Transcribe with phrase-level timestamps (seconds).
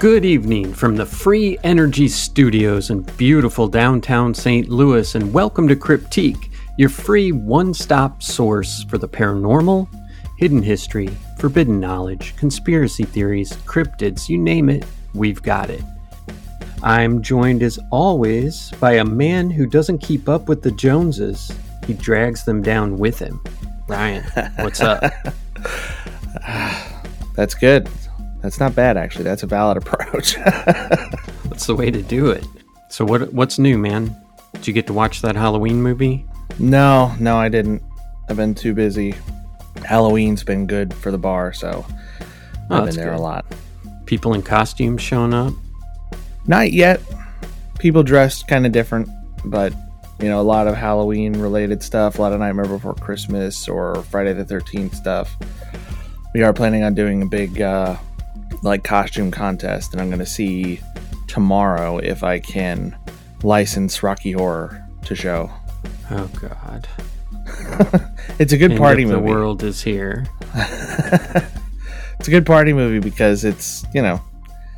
[0.00, 4.66] Good evening from the Free Energy Studios in beautiful downtown St.
[4.66, 9.86] Louis, and welcome to Cryptique, your free one stop source for the paranormal,
[10.38, 15.82] hidden history, forbidden knowledge, conspiracy theories, cryptids you name it, we've got it.
[16.82, 21.52] I'm joined as always by a man who doesn't keep up with the Joneses,
[21.86, 23.38] he drags them down with him.
[23.86, 24.24] Ryan,
[24.60, 25.12] what's up?
[27.36, 27.86] That's good.
[28.42, 29.24] That's not bad, actually.
[29.24, 30.36] That's a valid approach.
[30.36, 32.44] That's the way to do it.
[32.88, 34.16] So what what's new, man?
[34.54, 36.24] Did you get to watch that Halloween movie?
[36.58, 37.82] no, no, I didn't.
[38.28, 39.14] I've been too busy.
[39.84, 41.86] Halloween's been good for the bar, so
[42.70, 43.18] Oh, I've been there good.
[43.18, 43.44] a lot.
[44.06, 45.52] People in costumes showing up.
[46.46, 47.00] Not yet.
[47.78, 49.08] People dressed kind of different,
[49.44, 49.72] but
[50.20, 54.02] you know, a lot of Halloween related stuff, a lot of Nightmare Before Christmas or
[54.10, 55.34] Friday the 13th stuff.
[56.34, 57.96] We are planning on doing a big uh
[58.62, 60.80] like costume contest and I'm going to see
[61.28, 62.96] tomorrow if I can
[63.42, 65.50] license Rocky Horror to show.
[66.10, 66.88] Oh God!
[68.38, 69.16] It's a good End party movie.
[69.16, 70.26] The world is here.
[72.20, 74.20] It's a good party movie because it's, you know,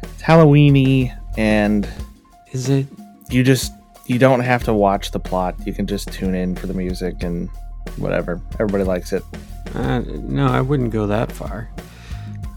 [0.05, 1.89] it's Halloweeny and
[2.53, 2.87] Is it?
[3.31, 3.73] you just
[4.07, 5.57] you don't have to watch the plot.
[5.67, 7.49] You can just tune in for the music and
[7.97, 8.41] whatever.
[8.61, 9.25] Everybody likes it.
[9.75, 11.69] Uh, no, I wouldn't go that far.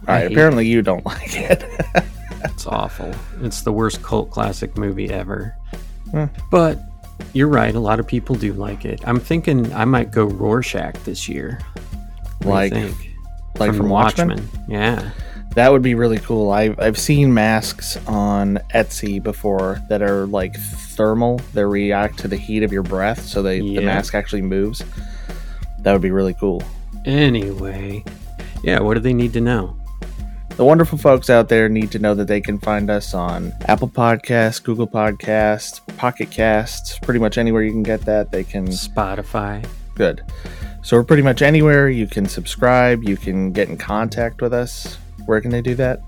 [0.08, 1.64] All I right, hate apparently you don't like it.
[2.44, 3.14] It's awful.
[3.42, 5.56] It's the worst cult classic movie ever.
[6.12, 6.26] Hmm.
[6.52, 6.80] But
[7.34, 7.74] you're right.
[7.74, 9.02] A lot of people do like it.
[9.08, 11.60] I'm thinking I might go Rorschach this year.
[12.42, 13.16] What do you like think?
[13.60, 14.48] like from, Watchmen.
[14.68, 15.12] Yeah.
[15.56, 16.50] That would be really cool.
[16.52, 21.40] I've I've seen masks on Etsy before that are like thermal.
[21.54, 23.80] They react to the heat of your breath, so they Yeah.
[23.80, 24.84] the mask actually moves.
[25.80, 26.62] That would be really cool.
[27.06, 28.04] Anyway,
[28.64, 28.80] yeah.
[28.82, 29.78] What do they need to know?
[30.56, 33.90] The wonderful folks out there need to know that they can find us on Apple
[33.90, 38.32] Podcasts, Google Podcasts, Pocket Casts, pretty much anywhere you can get that.
[38.32, 39.68] They can Spotify.
[39.96, 40.22] Good.
[40.82, 41.90] So we're pretty much anywhere.
[41.90, 43.04] You can subscribe.
[43.04, 44.98] You can get in contact with us.
[45.26, 46.00] Where can they do that?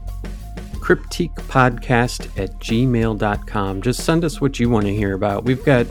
[0.75, 3.81] Cryptique podcast at gmail.com.
[3.81, 5.43] Just send us what you want to hear about.
[5.43, 5.87] We've got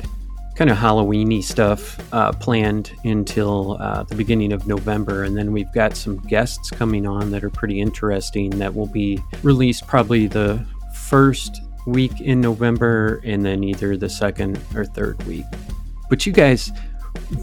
[0.57, 5.73] kind of Halloweeny stuff uh, planned until uh, the beginning of November, and then we've
[5.73, 10.65] got some guests coming on that are pretty interesting that will be released probably the
[10.95, 15.45] first week in November and then either the second or third week.
[16.09, 16.73] But you guys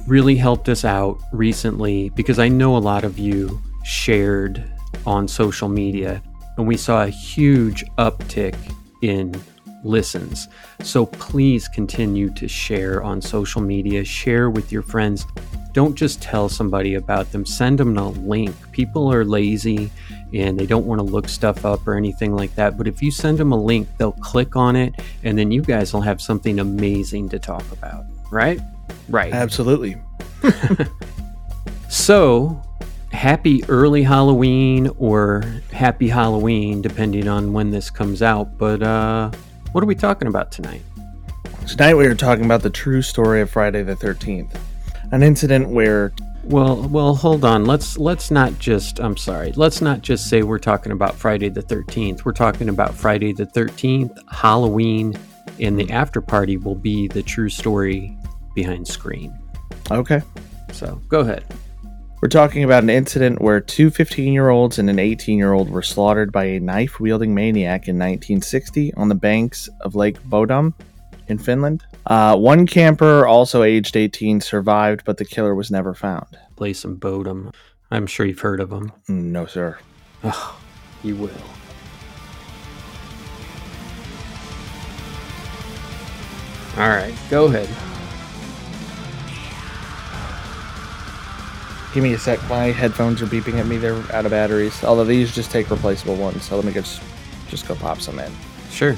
[0.07, 4.63] really helped us out recently because I know a lot of you shared
[5.05, 6.21] on social media
[6.57, 8.55] and we saw a huge uptick
[9.01, 9.33] in
[9.83, 10.47] listens.
[10.81, 15.25] So please continue to share on social media, share with your friends.
[15.73, 18.55] Don't just tell somebody about them, send them a link.
[18.71, 19.91] People are lazy
[20.33, 22.77] and they don't want to look stuff up or anything like that.
[22.77, 24.93] But if you send them a link, they'll click on it
[25.23, 28.59] and then you guys will have something amazing to talk about, right?
[29.09, 29.33] Right.
[29.33, 29.97] Absolutely.
[31.93, 32.59] So,
[33.11, 38.57] happy early Halloween or happy Halloween, depending on when this comes out.
[38.57, 39.29] But uh,
[39.73, 40.81] what are we talking about tonight?
[41.67, 44.55] Tonight we are talking about the true story of Friday the 13th.
[45.11, 46.13] An incident where
[46.43, 47.65] Well, well, hold on.
[47.65, 48.99] Let's let's not just.
[48.99, 49.51] I'm sorry.
[49.53, 52.23] Let's not just say we're talking about Friday the 13th.
[52.23, 55.15] We're talking about Friday the 13th, Halloween,
[55.59, 58.15] and the after party will be the true story
[58.53, 59.33] behind Scream.
[59.89, 60.21] Okay.
[60.71, 61.45] So go ahead.
[62.23, 65.69] We're talking about an incident where two 15 year olds and an 18 year old
[65.69, 70.73] were slaughtered by a knife wielding maniac in 1960 on the banks of Lake Bodom
[71.27, 71.83] in Finland.
[72.05, 76.37] Uh, one camper, also aged 18, survived, but the killer was never found.
[76.55, 77.53] Place some Bodum.
[77.91, 78.93] I'm sure you've heard of them.
[79.09, 79.77] Mm, No, sir.
[81.03, 81.29] You will.
[86.77, 87.92] All right, go ahead.
[91.93, 92.39] Give me a sec.
[92.49, 93.77] My headphones are beeping at me.
[93.77, 94.83] They're out of batteries.
[94.83, 96.43] Although these just take replaceable ones.
[96.43, 97.01] So let me just
[97.47, 98.31] just go pop some in.
[98.71, 98.95] Sure.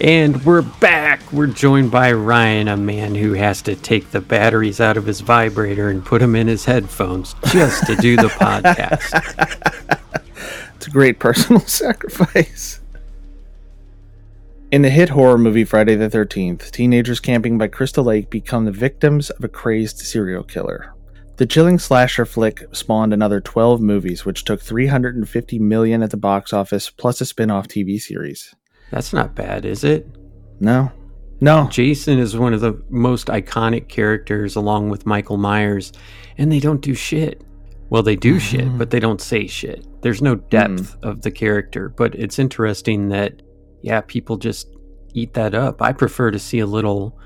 [0.00, 1.32] And we're back.
[1.32, 5.20] We're joined by Ryan, a man who has to take the batteries out of his
[5.20, 9.12] vibrator and put them in his headphones just to do the podcast.
[10.74, 12.80] It's a great personal sacrifice.
[14.74, 18.72] In the hit horror movie Friday the 13th, teenagers camping by Crystal Lake become the
[18.72, 20.92] victims of a crazed serial killer.
[21.36, 26.52] The chilling slasher flick spawned another 12 movies, which took 350 million at the box
[26.52, 28.52] office, plus a spin-off TV series.
[28.90, 30.08] That's not bad, is it?
[30.58, 30.90] No,
[31.40, 35.92] no, Jason is one of the most iconic characters along with Michael Myers,
[36.36, 37.44] and they don't do shit.
[37.90, 38.78] Well, they do shit, mm-hmm.
[38.78, 39.86] but they don't say shit.
[40.02, 41.08] There's no depth mm.
[41.08, 43.40] of the character, but it's interesting that,
[43.84, 44.66] yeah, people just
[45.12, 45.82] eat that up.
[45.82, 47.18] I prefer to see a little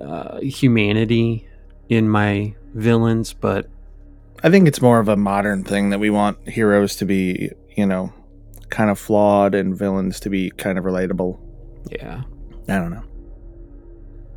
[0.00, 1.46] uh, humanity
[1.90, 3.68] in my villains, but
[4.42, 7.84] I think it's more of a modern thing that we want heroes to be, you
[7.84, 8.14] know,
[8.70, 11.38] kind of flawed and villains to be kind of relatable.
[11.90, 12.22] yeah.
[12.66, 13.04] I don't know.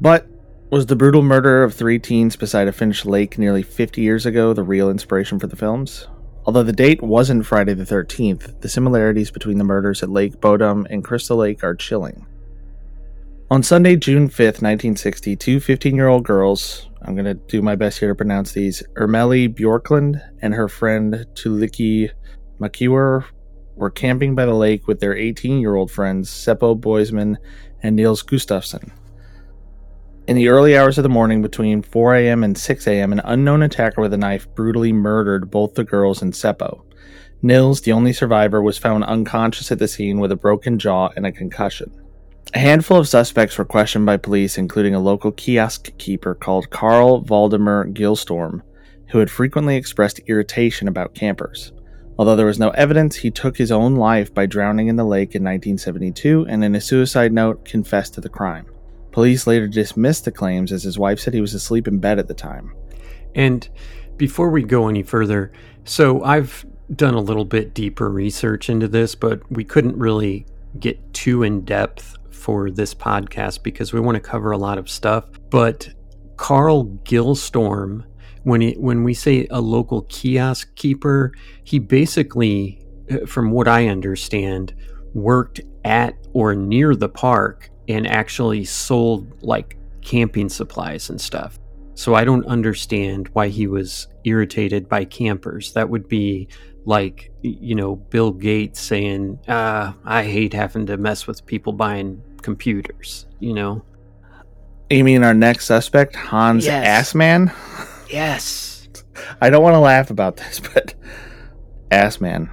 [0.01, 0.27] But
[0.69, 4.53] was the brutal murder of three teens beside a Finnish lake nearly 50 years ago
[4.53, 6.07] the real inspiration for the films?
[6.45, 10.87] Although the date wasn't Friday the 13th, the similarities between the murders at Lake Bodom
[10.89, 12.25] and Crystal Lake are chilling.
[13.51, 17.75] On Sunday, June 5th, 1960, two 15 year old girls, I'm going to do my
[17.75, 22.11] best here to pronounce these, Ermeli Bjorklund and her friend Tuliki
[22.59, 23.25] Makiwer,
[23.75, 27.37] were camping by the lake with their 18 year old friends Seppo Boisman
[27.81, 28.91] and Nils Gustafsson.
[30.29, 32.43] In the early hours of the morning, between 4 a.m.
[32.43, 36.33] and 6 a.m., an unknown attacker with a knife brutally murdered both the girls and
[36.33, 36.83] Seppo.
[37.41, 41.25] Nils, the only survivor, was found unconscious at the scene with a broken jaw and
[41.25, 41.91] a concussion.
[42.53, 47.21] A handful of suspects were questioned by police, including a local kiosk keeper called Carl
[47.21, 48.61] Valdemar Gyllström,
[49.07, 51.73] who had frequently expressed irritation about campers.
[52.19, 55.33] Although there was no evidence, he took his own life by drowning in the lake
[55.33, 58.67] in 1972 and, in a suicide note, confessed to the crime.
[59.11, 62.27] Police later dismissed the claims as his wife said he was asleep in bed at
[62.27, 62.73] the time.
[63.35, 63.67] And
[64.17, 65.51] before we go any further,
[65.83, 66.65] so I've
[66.95, 70.45] done a little bit deeper research into this, but we couldn't really
[70.79, 74.89] get too in depth for this podcast because we want to cover a lot of
[74.89, 75.25] stuff.
[75.49, 75.89] But
[76.37, 78.05] Carl Gyllström,
[78.43, 81.33] when he, when we say a local kiosk keeper,
[81.63, 84.73] he basically, uh, from what I understand,
[85.13, 91.59] worked at or near the park and actually sold like camping supplies and stuff.
[91.95, 95.73] So I don't understand why he was irritated by campers.
[95.73, 96.47] That would be
[96.85, 102.21] like, you know, Bill Gates saying, uh, I hate having to mess with people buying
[102.41, 103.83] computers, you know?
[104.89, 107.11] You mean our next suspect, Hans Yes.
[107.11, 107.53] Assmann?
[108.09, 108.87] Yes.
[109.41, 110.93] I don't want to laugh about this, but
[111.91, 112.49] Assmann.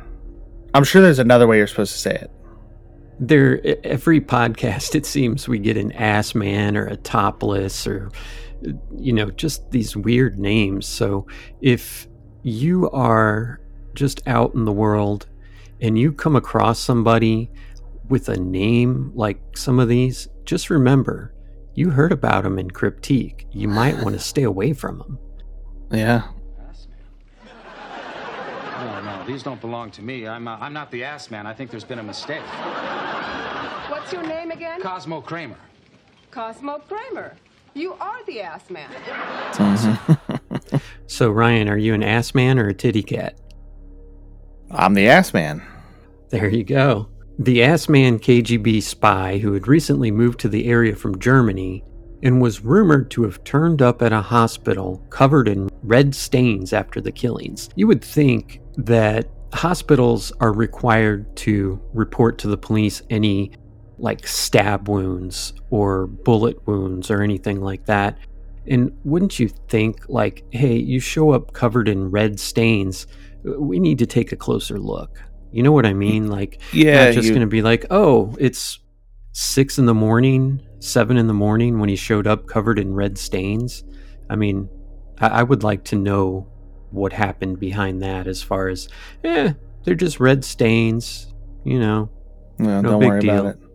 [0.75, 2.31] I'm sure there's another way you're supposed to say it.
[3.19, 8.11] There, every podcast, it seems we get an ass man or a topless or,
[8.95, 10.87] you know, just these weird names.
[10.87, 11.27] So
[11.63, 12.07] if
[12.43, 13.61] you are
[13.95, 15.27] just out in the world
[15.81, 17.51] and you come across somebody
[18.09, 21.35] with a name like some of these, just remember
[21.75, 23.47] you heard about them in Cryptique.
[23.51, 25.19] You might want to stay away from them.
[25.91, 26.23] Yeah.
[28.79, 30.27] No, no, these don't belong to me.
[30.27, 31.47] I'm, uh, I'm not the ass man.
[31.47, 32.43] I think there's been a mistake.
[34.07, 34.81] What's your name again?
[34.81, 35.59] Cosmo Kramer.
[36.31, 37.35] Cosmo Kramer.
[37.75, 38.89] You are the ass man.
[41.09, 43.37] So, Ryan, are you an ass man or a titty cat?
[44.71, 45.61] I'm the ass man.
[46.29, 47.09] There you go.
[47.41, 51.83] The ass man KGB spy who had recently moved to the area from Germany
[52.23, 57.01] and was rumored to have turned up at a hospital covered in red stains after
[57.01, 57.71] the killings.
[57.75, 63.51] You would think that hospitals are required to report to the police any
[63.99, 68.19] like stab wounds or bullet wounds or anything like that.
[68.69, 73.07] And wouldn't you think, like, hey, you show up covered in red stains,
[73.45, 75.23] we need to take a closer look?
[75.53, 76.27] You know what I mean?
[76.31, 78.81] Like, Yeah, not just you- going to be like, oh, it's
[79.33, 83.17] six in the morning, seven in the morning when he showed up covered in red
[83.19, 83.85] stains.
[84.29, 84.69] I mean,
[85.21, 86.49] I, I would like to know
[86.91, 88.89] what happened behind that as far as,
[89.25, 89.53] eh,
[89.85, 91.33] they're just red stains,
[91.65, 92.11] you know.
[92.59, 93.39] No, No don't big worry deal.
[93.47, 93.66] about it.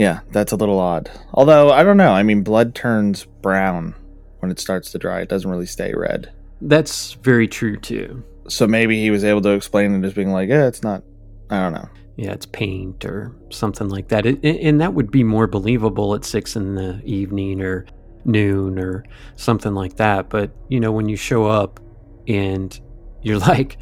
[0.00, 1.10] Yeah, that's a little odd.
[1.34, 2.12] Although, I don't know.
[2.12, 3.94] I mean, blood turns brown
[4.38, 5.20] when it starts to dry.
[5.20, 6.32] It doesn't really stay red.
[6.62, 8.24] That's very true too.
[8.48, 11.02] So maybe he was able to explain it as being like, yeah, it's not.
[11.50, 11.86] I don't know.
[12.16, 14.24] Yeah, it's paint or something like that.
[14.24, 17.84] It, and- and that would be more believable at six in the evening or
[18.24, 19.04] noon or
[19.36, 20.30] something like that.
[20.30, 21.78] But, you know, when you show up
[22.26, 22.78] and
[23.20, 23.76] you're like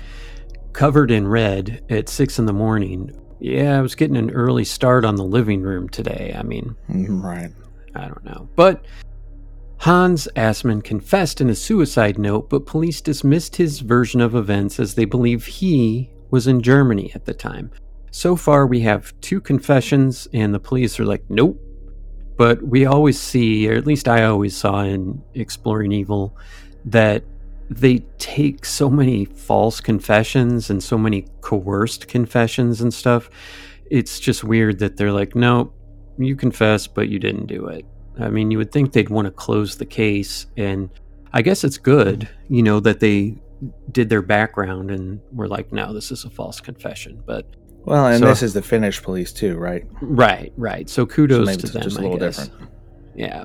[0.73, 5.05] covered in red at six in the morning, yeah, I was getting an early start
[5.05, 6.35] on the living room today.
[6.39, 7.51] I mean, Mm, Right.
[7.95, 8.49] I don't know.
[8.57, 8.85] But
[9.79, 14.95] Hans Assmann confessed in a suicide note, but police dismissed his version of events as
[14.95, 17.71] they believe he was in Germany at the time.
[18.11, 21.61] So far, we have two confessions, and the police are like, nope.
[22.37, 26.37] But we always see, or at least I always saw in Exploring Evil,
[26.85, 27.23] that
[27.71, 33.29] they take so many false confessions and so many coerced confessions and stuff.
[33.91, 35.73] It's just weird that they're like, no,
[36.19, 37.85] you confess, but you didn't do it.
[38.19, 40.91] I mean, you would think they'd want to close the case, and
[41.33, 43.37] I guess it's good, you know, that they
[43.93, 47.23] did their background and were like, no, this is a false confession.
[47.27, 47.47] But
[47.85, 49.85] Well, and So- this is the Finnish police too, right?
[50.03, 50.89] right, right.
[50.89, 51.83] So So kudos maybe to them.
[51.83, 52.39] just a I little guess.
[52.49, 52.71] different.
[53.15, 53.45] Yeah.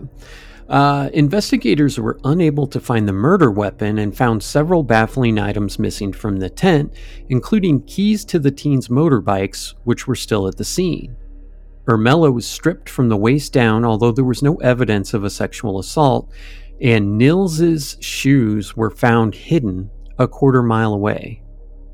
[0.70, 6.14] Uh, investigators were unable to find the murder weapon and found several baffling items missing
[6.14, 6.94] from the tent,
[7.30, 11.16] including keys to the teens' motorbikes, which were still at the scene.
[11.86, 15.80] Ermella was stripped from the waist down, although there was no evidence of a sexual
[15.80, 16.32] assault,
[16.82, 21.42] and Nils's shoes were found hidden a quarter mile away.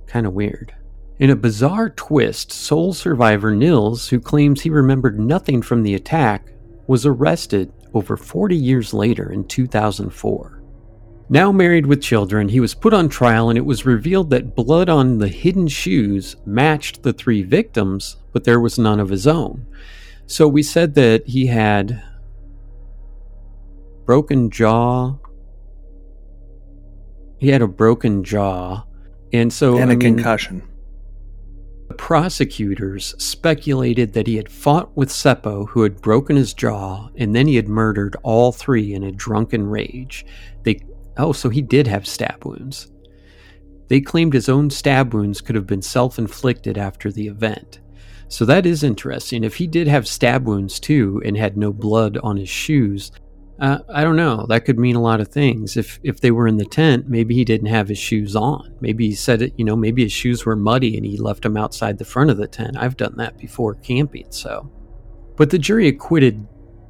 [0.05, 0.73] Kind of weird.
[1.17, 6.53] In a bizarre twist, sole survivor Nils, who claims he remembered nothing from the attack,
[6.87, 10.61] was arrested over 40 years later in 2004.
[11.31, 14.89] Now married with children, he was put on trial and it was revealed that blood
[14.89, 19.65] on the hidden shoes matched the three victims, but there was none of his own.
[20.25, 22.01] So we said that he had
[24.05, 25.17] broken jaw.
[27.37, 28.85] He had a broken jaw.
[29.31, 30.68] And so and I a mean, concussion.
[31.89, 37.35] The prosecutors speculated that he had fought with Seppo, who had broken his jaw, and
[37.35, 40.23] then he had murdered all three in a drunken rage.
[40.63, 40.79] They
[41.17, 42.91] oh, so he did have stab wounds.
[43.87, 47.79] They claimed his own stab wounds could have been self-inflicted after the event.
[48.27, 49.43] So that is interesting.
[49.43, 53.11] If he did have stab wounds too and had no blood on his shoes,
[53.59, 54.45] uh, I don't know.
[54.47, 55.75] That could mean a lot of things.
[55.75, 58.75] If if they were in the tent, maybe he didn't have his shoes on.
[58.79, 59.53] Maybe he said it.
[59.57, 62.37] You know, maybe his shoes were muddy and he left them outside the front of
[62.37, 62.77] the tent.
[62.77, 64.27] I've done that before camping.
[64.31, 64.71] So,
[65.35, 66.47] but the jury acquitted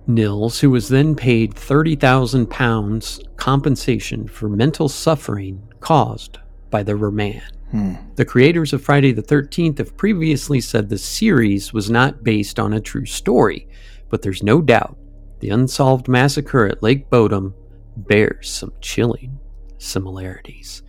[0.07, 6.37] Nils, who was then paid thirty thousand pounds compensation for mental suffering caused
[6.69, 7.57] by the remand.
[7.71, 7.95] Hmm.
[8.15, 12.73] The creators of Friday the 13th have previously said the series was not based on
[12.73, 13.67] a true story,
[14.09, 14.97] but there's no doubt
[15.39, 17.53] the unsolved massacre at Lake Bodom
[17.95, 19.39] bears some chilling
[19.77, 20.83] similarities.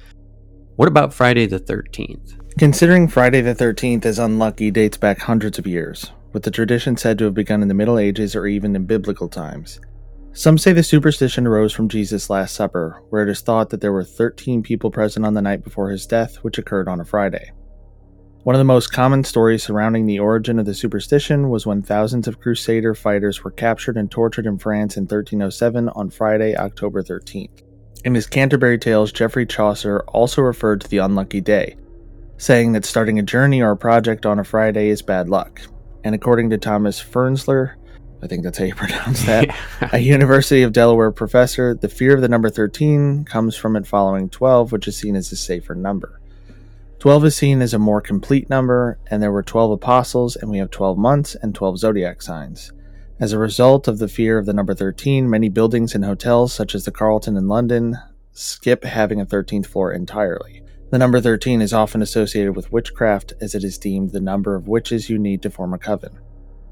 [0.77, 2.37] What about Friday the 13th?
[2.59, 7.19] Considering Friday the 13th as unlucky dates back hundreds of years, with the tradition said
[7.19, 9.81] to have begun in the Middle Ages or even in biblical times.
[10.33, 13.93] Some say the superstition arose from Jesus' Last Supper, where it is thought that there
[13.93, 17.51] were 13 people present on the night before his death, which occurred on a Friday.
[18.43, 22.27] One of the most common stories surrounding the origin of the superstition was when thousands
[22.27, 27.63] of Crusader fighters were captured and tortured in France in 1307 on Friday, October 13th.
[28.03, 31.77] In his Canterbury Tales, Geoffrey Chaucer also referred to the unlucky day,
[32.39, 35.61] saying that starting a journey or a project on a Friday is bad luck.
[36.03, 37.75] And according to Thomas Fernsler,
[38.23, 39.55] I think that's how you pronounce that,
[39.93, 44.31] a University of Delaware professor, the fear of the number 13 comes from it following
[44.31, 46.20] 12, which is seen as a safer number.
[47.01, 50.59] 12 is seen as a more complete number, and there were 12 apostles, and we
[50.59, 52.73] have 12 months and 12 zodiac signs.
[53.19, 56.75] As a result of the fear of the number 13, many buildings and hotels, such
[56.75, 57.97] as the Carlton in London,
[58.33, 60.63] skip having a 13th floor entirely.
[60.91, 64.69] The number 13 is often associated with witchcraft, as it is deemed the number of
[64.69, 66.19] witches you need to form a coven.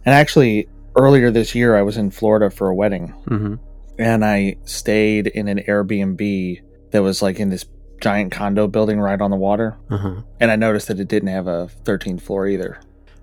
[0.04, 3.54] And actually, earlier this year, I was in Florida for a wedding, hmm
[3.98, 7.64] and I stayed in an Airbnb that was like in this
[8.00, 9.76] giant condo building right on the water.
[9.90, 10.22] Uh-huh.
[10.40, 12.80] And I noticed that it didn't have a 13th floor either.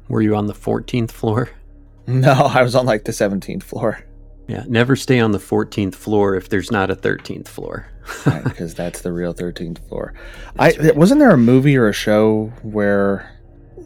[0.08, 1.50] Were you on the 14th floor?
[2.08, 4.00] No, I was on like the 17th floor
[4.48, 7.88] Yeah, never stay on the 14th floor if there's not a 13th floor.
[8.44, 10.14] because that's the real 13th floor.
[10.60, 13.32] I wasn't there a movie or a show where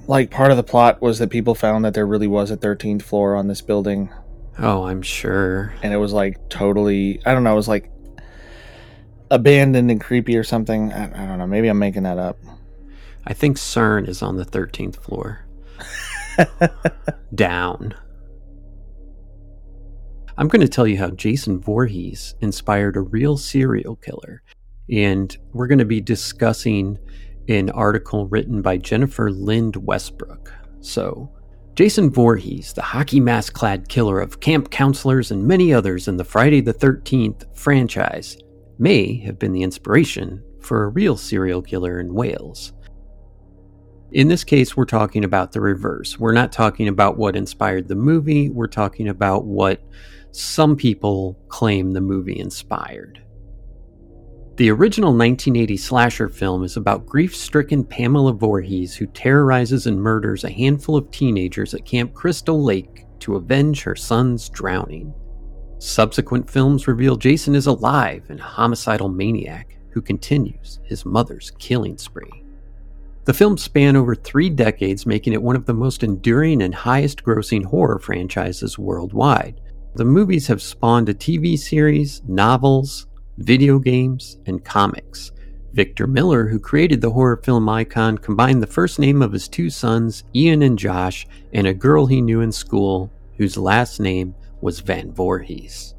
[0.08, 3.04] like part of the plot was that people found that there really was a 13th
[3.04, 4.10] floor on this building
[4.58, 5.74] Oh, I'm sure.
[5.82, 7.90] and it was like totally I don't know, it was like
[9.32, 10.92] abandoned and creepy or something.
[10.94, 12.38] I, I don't know, maybe I'm making that up.
[13.26, 15.46] I think CERN is on the 13th floor.
[17.36, 17.94] Down.
[20.38, 24.42] I'm going to tell you how Jason Voorhees inspired a real serial killer.
[24.90, 26.98] And we're going to be discussing
[27.50, 30.54] an article written by Jennifer Lind Westbrook.
[30.82, 31.30] So,
[31.76, 36.24] Jason Voorhees, the hockey mask clad killer of camp counselors and many others in the
[36.24, 38.38] Friday the 13th franchise,
[38.80, 42.74] may have been the inspiration for a real serial killer in Wales.
[44.12, 46.18] In this case, we're talking about the reverse.
[46.18, 49.84] We're not talking about what inspired the movie, we're talking about what
[50.32, 53.22] some people claim the movie inspired.
[54.56, 60.44] The original 1980 slasher film is about grief stricken Pamela Voorhees who terrorizes and murders
[60.44, 65.14] a handful of teenagers at Camp Crystal Lake to avenge her son's drowning.
[65.80, 71.98] Subsequent films reveal Jason is alive and a homicidal maniac who continues his mother's killing
[71.98, 72.44] spree.
[73.24, 77.24] The films span over three decades, making it one of the most enduring and highest
[77.24, 79.62] grossing horror franchises worldwide.
[79.96, 83.08] The movies have spawned a TV series, novels,
[83.38, 85.32] video games, and comics.
[85.72, 89.70] Victor Miller, who created the horror film icon, combined the first name of his two
[89.70, 94.80] sons, Ian and Josh, and a girl he knew in school whose last name was
[94.80, 95.96] Van Voorhees.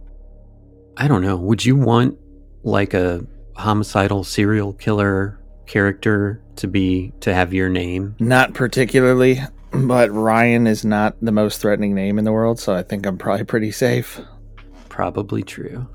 [0.97, 2.19] I don't know, would you want
[2.62, 3.25] like a
[3.57, 8.17] homicidal serial killer character to be to have your name?
[8.19, 9.40] Not particularly,
[9.73, 13.19] but Ryan is not the most threatening name in the world, so I think I'm
[13.19, 14.21] probably pretty safe.
[14.88, 15.88] Probably true.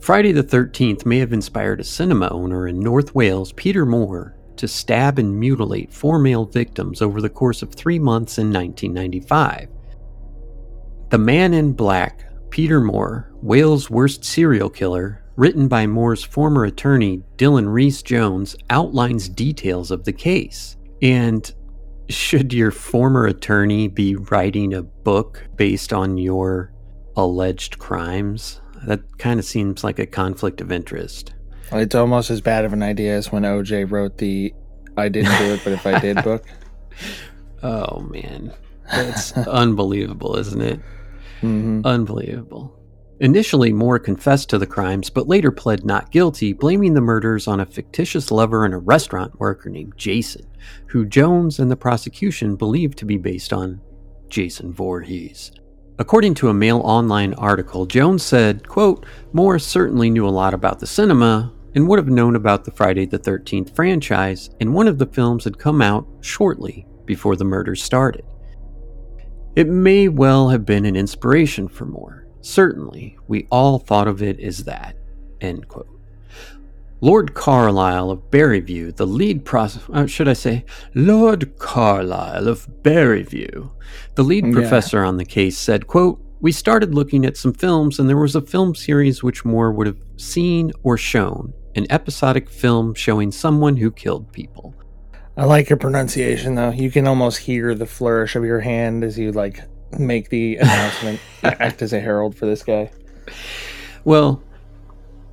[0.00, 4.68] Friday the 13th may have inspired a cinema owner in North Wales, Peter Moore, to
[4.68, 9.68] stab and mutilate four male victims over the course of three months in 1995.
[11.10, 17.24] The Man in Black, Peter Moore, Wales' worst serial killer, written by Moore's former attorney,
[17.36, 20.76] Dylan Rhys Jones, outlines details of the case.
[21.02, 21.52] And
[22.08, 26.72] should your former attorney be writing a book based on your
[27.16, 28.60] alleged crimes?
[28.86, 31.34] That kind of seems like a conflict of interest.
[31.72, 34.54] It's almost as bad of an idea as when OJ wrote the
[34.96, 36.44] I didn't do it, but if I did book.
[37.62, 38.54] Oh, man.
[38.90, 40.80] That's unbelievable, isn't it?
[41.42, 41.82] Mm-hmm.
[41.84, 42.76] Unbelievable.
[43.20, 47.60] Initially, Moore confessed to the crimes, but later pled not guilty, blaming the murders on
[47.60, 50.46] a fictitious lover and a restaurant worker named Jason,
[50.86, 53.82] who Jones and the prosecution believed to be based on
[54.30, 55.52] Jason Voorhees.
[55.98, 59.04] According to a Mail Online article, Jones said, quote,
[59.34, 63.04] Moore certainly knew a lot about the cinema and would have known about the Friday
[63.04, 67.82] the 13th franchise, and one of the films had come out shortly before the murders
[67.82, 68.24] started.
[69.56, 72.26] It may well have been an inspiration for Moore.
[72.40, 74.96] Certainly, we all thought of it as that.
[75.40, 75.88] End quote.
[77.02, 83.70] Lord Carlile of Berryview, the lead pros- uh, should I say, Lord Carlile of Berryview,
[84.16, 84.52] the lead Yeah.
[84.52, 88.36] professor on the case said, quote, we started looking at some films and there was
[88.36, 93.76] a film series which Moore would have seen or shown, an episodic film showing someone
[93.78, 94.74] who killed people.
[95.40, 96.68] I like your pronunciation though.
[96.68, 99.62] You can almost hear the flourish of your hand as you like
[99.98, 101.18] make the announcement.
[101.42, 102.90] act as a herald for this guy.
[104.04, 104.42] Well,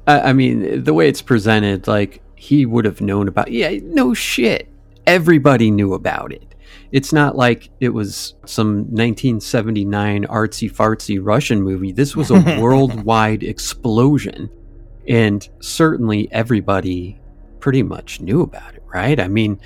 [0.08, 3.52] I, I mean, the way it's presented, like he would have known about.
[3.52, 4.70] Yeah, no shit.
[5.06, 6.56] Everybody knew about it.
[6.94, 11.92] It's not like it was some 1979 artsy fartsy Russian movie.
[11.92, 14.50] This was a worldwide explosion.
[15.06, 17.20] And certainly everybody
[17.60, 19.20] pretty much knew about it, right?
[19.20, 19.60] I mean,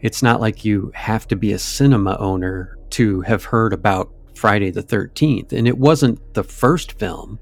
[0.00, 4.70] it's not like you have to be a cinema owner to have heard about Friday
[4.70, 5.52] the 13th.
[5.52, 7.38] And it wasn't the first film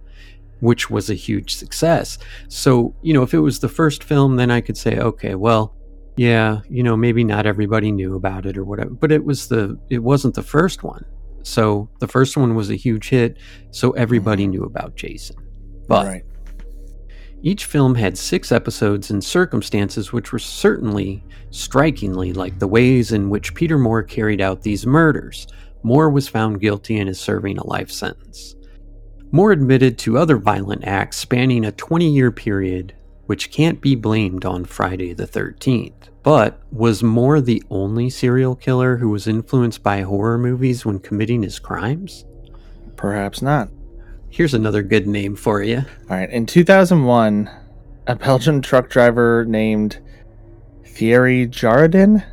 [0.61, 2.19] which was a huge success.
[2.49, 5.75] So, you know, if it was the first film, then I could say, okay, well,
[6.17, 9.79] yeah, you know, maybe not everybody knew about it or whatever, but it was the
[9.91, 11.05] it wasn't the first one.
[11.43, 13.37] So, the first one was a huge hit,
[13.71, 14.53] so everybody mm-hmm.
[14.53, 15.37] knew about Jason.
[15.87, 16.25] But right.
[17.43, 23.29] Each film had six episodes and circumstances which were certainly strikingly like the ways in
[23.31, 25.47] which Peter Moore carried out these murders.
[25.83, 28.57] Moore was found guilty and is serving a life sentence.
[29.33, 32.95] Moore admitted to other violent acts spanning a 20 year period,
[33.27, 35.93] which can't be blamed on Friday the 13th.
[36.23, 41.43] But was Moore the only serial killer who was influenced by horror movies when committing
[41.43, 42.25] his crimes?
[42.97, 43.69] Perhaps not.
[44.31, 45.79] Here's another good name for you.
[45.79, 46.29] All right.
[46.29, 47.51] In 2001,
[48.07, 49.99] a Belgian truck driver named
[50.85, 52.25] Thierry Jaradin,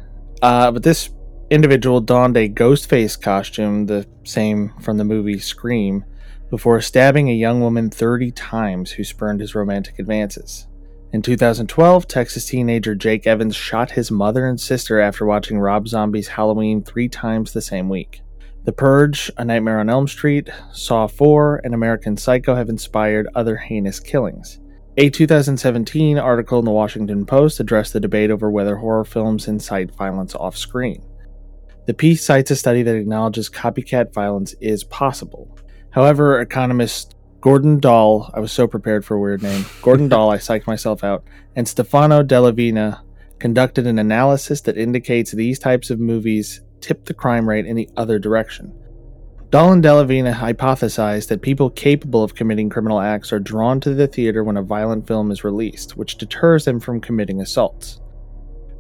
[0.41, 1.10] uh, but this
[1.49, 6.03] individual donned a ghost face costume, the same from the movie Scream,
[6.49, 10.67] before stabbing a young woman 30 times who spurned his romantic advances.
[11.13, 16.29] In 2012, Texas teenager Jake Evans shot his mother and sister after watching Rob Zombie's
[16.29, 18.22] Halloween three times the same week.
[18.65, 23.58] The Purge, A Nightmare on Elm Street, Saw 4, and American Psycho have inspired other
[23.58, 24.62] heinous killings.
[24.95, 29.93] A 2017 article in the Washington Post addressed the debate over whether horror films incite
[29.93, 31.04] violence off screen.
[31.88, 35.58] The piece cites a study that acknowledges copycat violence is possible.
[35.89, 40.38] However, economist Gordon Dahl, I was so prepared for a weird name, Gordon Dahl, I
[40.38, 41.26] psyched myself out,
[41.58, 43.02] and Stefano DellaVigna
[43.39, 47.89] conducted an analysis that indicates these types of movies tip the crime rate in the
[47.97, 48.71] other direction.
[49.49, 54.07] Dahl and DellaVigna hypothesized that people capable of committing criminal acts are drawn to the
[54.07, 58.01] theater when a violent film is released, which deters them from committing assaults.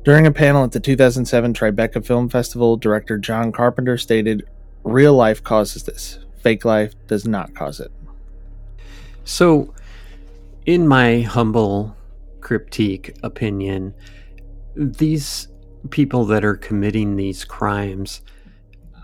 [0.03, 4.47] During a panel at the 2007 Tribeca Film Festival, director John Carpenter stated,
[4.83, 7.91] Real life causes this, fake life does not cause it.
[9.23, 9.73] So,
[10.65, 11.95] in my humble
[12.41, 13.93] critique opinion,
[14.75, 15.47] these
[15.89, 18.21] people that are committing these crimes,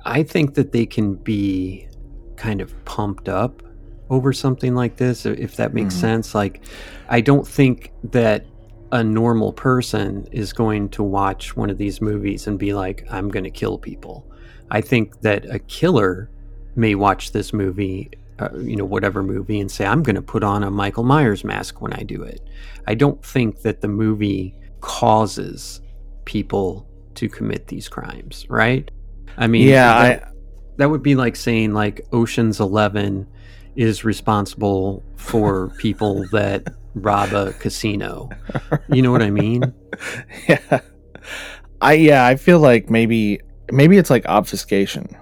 [0.06, 1.88] I think that they can be
[2.36, 3.62] kind of pumped up
[4.10, 6.00] over something like this, if that makes Mhm.
[6.00, 6.36] sense.
[6.36, 6.62] Like,
[7.10, 8.46] I don't think that
[8.92, 13.30] a normal person is going to watch one of these movies and be like, I'm
[13.30, 14.26] going to kill people.
[14.72, 16.30] I think that a killer
[16.76, 20.44] may watch this movie, uh, you know, whatever movie, and say, I'm going to put
[20.44, 22.42] on a Michael Myers mask when I do it.
[22.88, 25.82] I don't think that the movie causes
[26.30, 28.90] people to commit these crimes, right?
[29.36, 30.32] I mean, Yeah, that, I
[30.78, 33.26] that would be like saying like Ocean's 11
[33.76, 38.30] is responsible for people that rob a casino.
[38.90, 39.74] You know what I mean?
[40.48, 40.82] yeah.
[41.82, 45.18] I yeah, I feel like maybe maybe it's like obfuscation.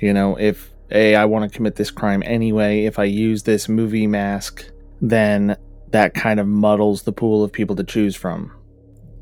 [0.00, 3.68] You know, if a I want to commit this crime anyway, if I use this
[3.68, 4.64] movie mask,
[5.02, 5.58] then
[5.90, 8.52] that kind of muddles the pool of people to choose from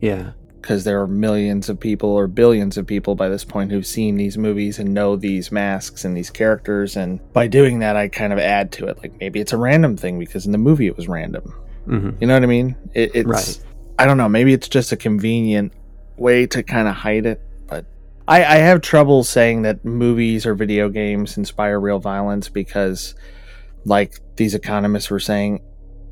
[0.00, 0.32] Yeah.
[0.64, 4.16] Because there are millions of people or billions of people by this point who've seen
[4.16, 8.32] these movies and know these masks and these characters and by doing that I kind
[8.32, 10.96] of add to it like maybe it's a random thing because in the movie it
[10.96, 11.54] was random.
[11.84, 12.76] hmm You know what I mean?
[12.94, 13.60] It, it's Right.
[13.98, 14.26] I don't know.
[14.26, 15.74] Maybe it's just a convenient
[16.16, 17.42] way to kind of hide it.
[17.66, 17.84] But
[18.26, 23.14] I, I have trouble saying that movies or video games inspire real violence because,
[23.84, 25.62] like these economists were saying,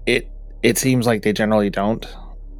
[0.05, 0.31] it
[0.63, 2.07] it seems like they generally don't.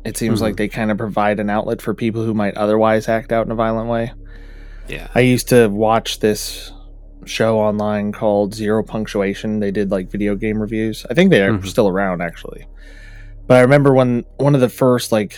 [0.05, 0.43] It seems Mhm.
[0.43, 3.53] like they kind of provide an outlet for people who might otherwise act out in
[3.53, 4.13] a violent way.
[4.89, 5.09] Yeah.
[5.15, 6.73] I used to watch this
[7.25, 9.61] show online called Zero Punctuation.
[9.61, 11.07] They did like video game reviews.
[11.09, 11.67] I think they are Mhm.
[11.67, 12.67] still around actually.
[13.47, 15.37] But I remember when one of the first like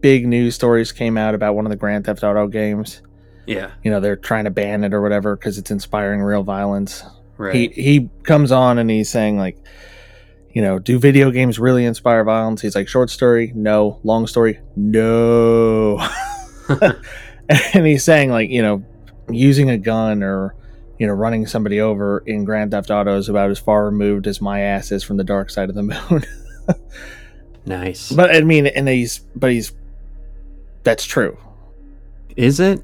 [0.00, 3.00] big news stories came out about one of the Grand Theft Auto games.
[3.46, 3.70] Yeah.
[3.84, 7.04] You know, they're trying to ban it or whatever because it's inspiring real violence.
[7.36, 7.54] Right.
[7.54, 9.56] He he comes on and he's saying like,
[10.52, 12.60] you know, do video games really inspire violence?
[12.62, 14.00] He's like, short story, no.
[14.02, 15.98] Long story, no.
[17.48, 18.84] and he's saying like, you know,
[19.30, 20.54] using a gun or
[20.98, 24.40] you know, running somebody over in Grand Theft Auto is about as far removed as
[24.40, 26.24] my ass is from the dark side of the moon.
[27.64, 28.10] nice.
[28.10, 29.72] but I mean, and he's, but he's,
[30.82, 31.38] that's true.
[32.36, 32.82] Is it?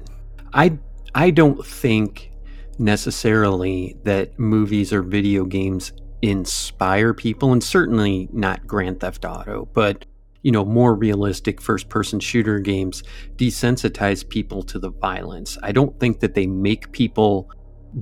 [0.53, 0.77] I
[1.13, 2.31] I don't think
[2.77, 10.05] necessarily that movies or video games inspire people and certainly not Grand Theft Auto, but
[10.41, 13.01] you know, more realistic first person shooter games
[13.35, 15.57] desensitize people to the violence.
[15.63, 17.49] I don't think that they make people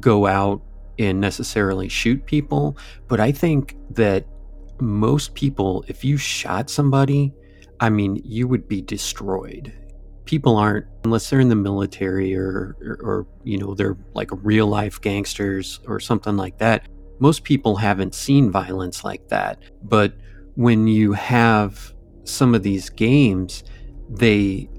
[0.02, 0.62] go out
[1.00, 4.26] and necessarily shoot people, but I think that
[4.82, 7.34] most people if you shot somebody,
[7.80, 9.72] I mean, you would be destroyed
[10.26, 14.68] people aren't unless they're in the military or, or, or you know they're like real
[14.68, 16.88] life gangsters or something like that
[17.20, 20.14] most people haven't seen violence like that but
[20.56, 23.64] when you have some of these games
[24.10, 24.70] they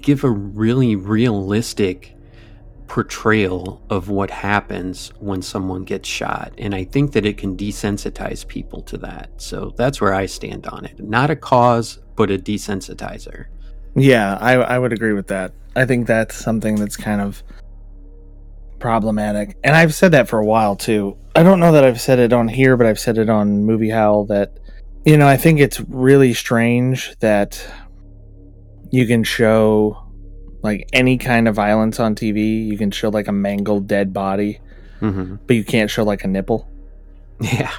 [0.00, 2.16] give a really realistic
[2.86, 8.46] portrayal of what happens when someone gets shot and i think that it can desensitize
[8.46, 9.28] people to that.
[9.38, 11.00] So that's where i stand on it.
[11.00, 13.46] Not a cause but a desensitizer.
[13.94, 15.52] Yeah, I, I would agree with that.
[15.74, 17.42] I think that's something that's kind of
[18.78, 19.56] problematic.
[19.64, 21.16] And I've said that for a while too.
[21.34, 23.90] I don't know that I've said it on here, but I've said it on Movie
[23.90, 24.58] Howl that,
[25.04, 27.64] you know, I think it's really strange that
[28.90, 30.02] you can show
[30.62, 32.66] like any kind of violence on TV.
[32.66, 34.60] You can show like a mangled dead body,
[35.00, 36.68] hmm but you can't show like a nipple.
[37.40, 37.70] yeah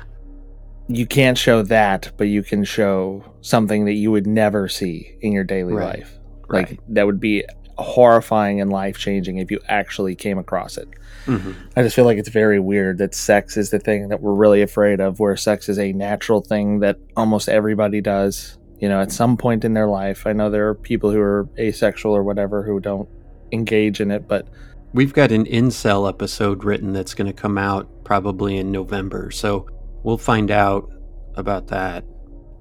[0.88, 5.32] You can't show that, but you can show something that you would never see in
[5.34, 6.00] your daily Right.
[6.00, 6.14] life.
[6.50, 6.80] Like Right.
[6.90, 7.44] that would be
[7.78, 10.88] horrifying and life changing if you actually came across it.
[11.26, 14.34] hmm I just feel like it's very weird that sex is the thing that we're
[14.34, 18.58] really afraid of, where sex is a natural thing that almost everybody does.
[18.80, 20.28] You know, at some point in their life.
[20.28, 23.10] I know there are people who are asexual or whatever who don't
[23.52, 24.48] engage in it, but
[24.94, 29.68] We've got an incel episode written that's going to come out probably in November, so
[30.04, 30.90] we'll find out
[31.36, 32.06] about that.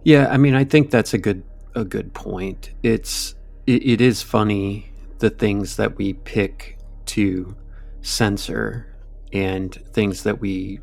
[0.04, 2.70] Yeah, I mean, I think that's a good a good point.
[2.82, 3.34] It's
[3.66, 7.56] it, it is funny the things that we pick to
[8.02, 8.94] censor
[9.32, 10.80] and things that we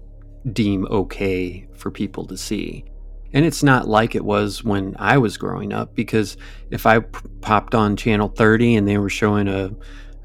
[0.51, 2.85] deem okay for people to see.
[3.33, 6.37] And it's not like it was when I was growing up because
[6.69, 9.71] if I p- popped on channel 30 and they were showing a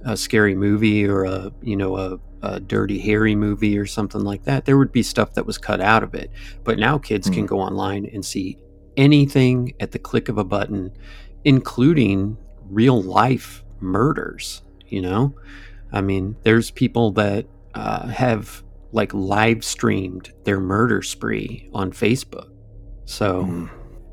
[0.05, 4.45] a scary movie or a you know a, a dirty hairy movie or something like
[4.45, 6.31] that there would be stuff that was cut out of it
[6.63, 7.47] but now kids can Hmm.
[7.47, 8.57] go online and see
[8.97, 10.93] anything at the click of a button
[11.45, 12.37] including
[12.71, 15.35] real life murders you know
[15.93, 18.63] i mean there's people that uh, have
[18.93, 22.51] like live streamed their murder spree on facebook
[23.05, 23.71] so Mm.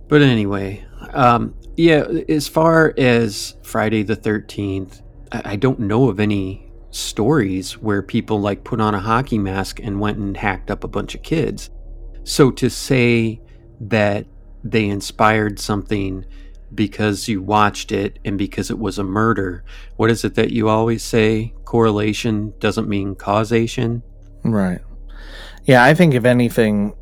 [0.08, 5.02] but anyway, um, yeah, as far as Friday the 13th,
[5.34, 9.82] I, I don't know of any stories where people like put on a hockey mask
[9.84, 11.70] and went and hacked up a bunch of kids.
[12.24, 13.42] So to say
[13.82, 14.26] that
[14.64, 16.26] they inspired something
[16.76, 19.64] because you watched it and because it was a murder.
[19.96, 21.54] What is it that you always say?
[21.66, 24.04] Correlation doesn't mean causation.
[24.44, 24.82] Right.
[25.64, 26.94] Yeah, I think if anything,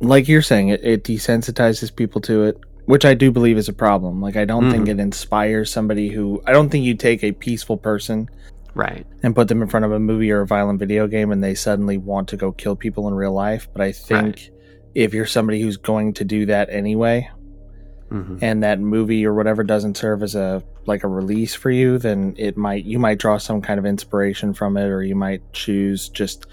[0.00, 3.74] like you're saying, it, it desensitizes people to it, which I do believe is a
[3.74, 4.22] problem.
[4.22, 5.00] Like, I don't think mm-hmm.
[5.00, 6.42] it inspires somebody who.
[6.46, 8.28] I don't think you take a peaceful person
[8.74, 9.06] Right.
[9.22, 11.54] and put them in front of a movie or a violent video game and they
[11.54, 13.68] suddenly want to go kill people in real life.
[13.72, 14.50] But I think Right.
[14.94, 17.30] if you're somebody who's going to do that anyway,
[18.22, 21.98] hmm and that movie or whatever doesn't serve as a like a release for you,
[21.98, 25.42] then it might you might draw some kind of inspiration from it, or you might
[25.52, 26.46] choose just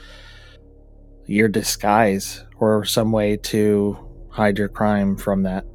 [1.26, 3.98] your disguise or some way to
[4.30, 5.66] hide your crime from that.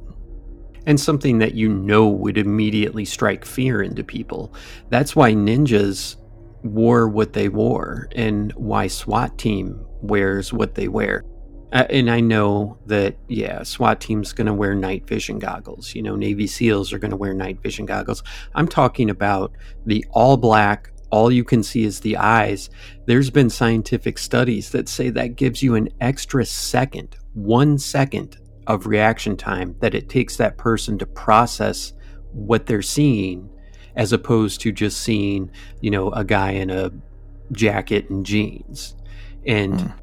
[0.85, 4.53] and something that you know would immediately strike fear into people.
[4.89, 6.15] That's why ninjas
[6.63, 11.23] wore what they wore and why SWAT team wears what they wear.
[11.71, 15.93] Uh, and I know that, yeah, SWAT team's going to wear night vision goggles.
[15.93, 18.23] You know, Navy SEALs are going to wear night vision goggles.
[18.55, 19.51] I'm talking about
[19.85, 22.69] the all black, all you can see is the eyes.
[23.05, 28.87] There's been scientific studies that say that gives you an extra second, one second of
[28.87, 31.93] reaction time that it takes that person to process
[32.31, 33.49] what they're seeing
[33.95, 35.51] as opposed to just seeing,
[35.81, 36.91] you know, a guy in a
[37.51, 38.95] jacket and jeans.
[39.45, 39.93] And Mm.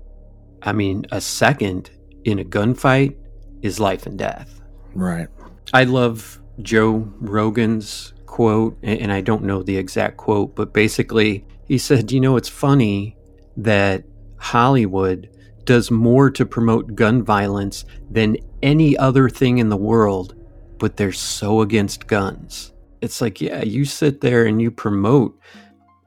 [0.66, 1.90] I mean, a second
[2.24, 3.16] in a gunfight
[3.62, 4.60] is life and death.
[4.94, 5.28] Right.
[5.72, 11.78] I love Joe Rogan's quote, and I don't know the exact quote, but basically he
[11.78, 13.16] said, You know, it's funny
[13.56, 14.04] that
[14.38, 15.30] Hollywood
[15.64, 20.34] does more to promote gun violence than any other thing in the world,
[20.78, 22.72] but they're so against guns.
[23.00, 25.38] It's like, yeah, you sit there and you promote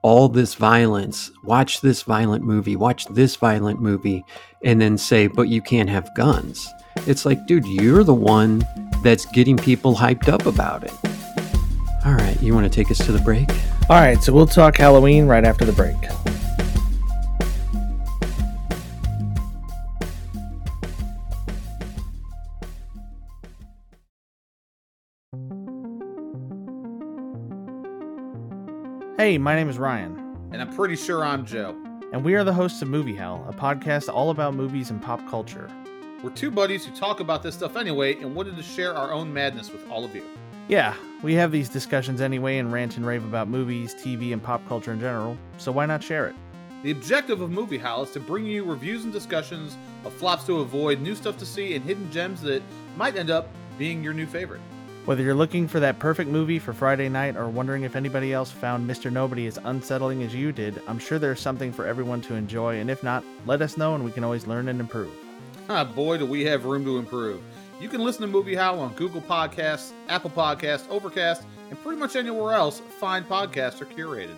[0.01, 4.23] all this violence, watch this violent movie, watch this violent movie,
[4.63, 6.67] and then say, but you can't have guns.
[7.07, 8.63] It's like, dude, you're the one
[9.03, 10.93] that's getting people hyped up about it.
[12.05, 13.49] All right, you want to take us to the break?
[13.89, 15.97] All right, so we'll talk Halloween right after the break.
[29.19, 30.17] Hey, my name is Ryan,
[30.53, 31.75] And I'm pretty sure I'm Joe.
[32.13, 35.19] and we are the hosts of Movie Howl, a podcast all about movies and pop
[35.27, 35.69] culture.
[36.23, 39.33] We're two buddies who talk about this stuff anyway and wanted to share our own
[39.33, 40.23] madness with all of you.
[40.69, 44.65] Yeah, we have these discussions anyway and rant and rave about movies, TV, and pop
[44.69, 46.35] culture in general, so why not share it?
[46.83, 50.61] The objective of Movie Howl is to bring you reviews and discussions of flops to
[50.61, 52.63] avoid, new stuff to see, and hidden gems that
[52.95, 54.61] might end up being your new favorite.
[55.05, 58.51] Whether you're looking for that perfect movie for Friday night or wondering if anybody else
[58.51, 59.11] found Mr.
[59.11, 62.91] Nobody as unsettling as you did, I'm sure there's something for everyone to enjoy, and
[62.91, 65.11] if not, let us know and we can always learn and improve.
[65.71, 67.43] Ah, boy, do we have room to improve.
[67.79, 72.15] You can listen to Movie Howl on Google Podcasts, Apple Podcasts, Overcast, and pretty much
[72.15, 74.35] anywhere else fine podcasts are curated.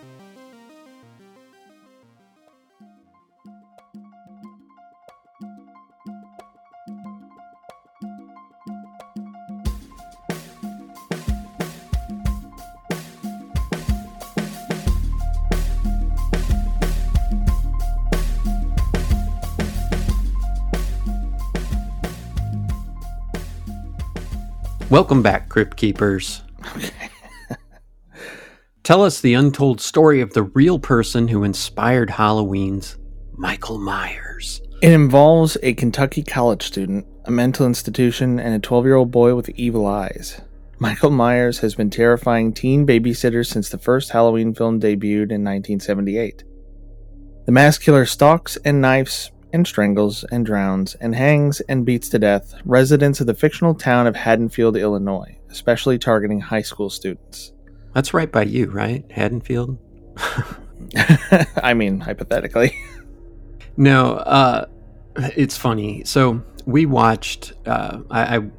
[24.92, 26.42] Welcome back, Crypt Keepers.
[28.84, 32.98] Tell us the untold story of the real person who inspired Halloween's
[33.38, 34.60] Michael Myers.
[34.82, 39.34] It involves a Kentucky college student, a mental institution, and a 12 year old boy
[39.34, 40.42] with evil eyes.
[40.78, 46.44] Michael Myers has been terrifying teen babysitters since the first Halloween film debuted in 1978.
[47.46, 52.20] The mass killer stalks and knifes and strangles and drowns and hangs and beats to
[52.20, 57.54] death residents of the fictional town of Haddonfield, Illinois, especially targeting high school students.
[57.94, 59.04] That's right by you, right?
[59.12, 59.78] Haddonfield?
[61.62, 62.76] I mean, hypothetically.
[63.78, 64.66] No, uh,
[65.16, 66.04] it's funny.
[66.04, 68.50] So we watched, uh, I, I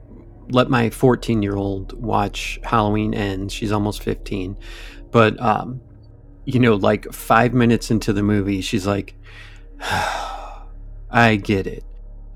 [0.50, 3.52] let my 14 year old watch Halloween Ends.
[3.52, 4.56] She's almost 15.
[5.10, 5.80] But, um,
[6.44, 9.14] you know, like five minutes into the movie, she's like,
[11.12, 11.84] I get it.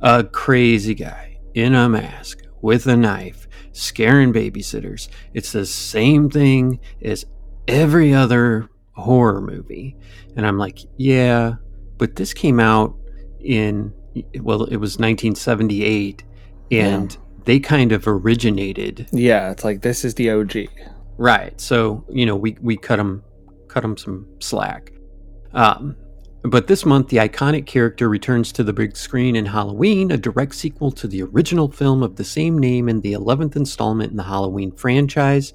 [0.01, 5.09] A crazy guy in a mask with a knife scaring babysitters.
[5.35, 7.25] It's the same thing as
[7.67, 9.97] every other horror movie.
[10.37, 11.55] And I'm like, yeah,
[11.99, 12.95] but this came out
[13.41, 13.93] in,
[14.41, 16.23] well, it was 1978,
[16.71, 20.69] and they kind of originated yeah, it's like this is the OG.
[21.17, 21.59] Right.
[21.59, 23.23] So you know, we we cut them
[23.69, 24.93] cut them some slack.
[25.55, 25.97] Um,
[26.49, 30.55] But this month, the iconic character returns to the big screen in Halloween, a direct
[30.55, 34.23] sequel to the original film of the same name and the 11th installment in the
[34.23, 35.55] Halloween franchise.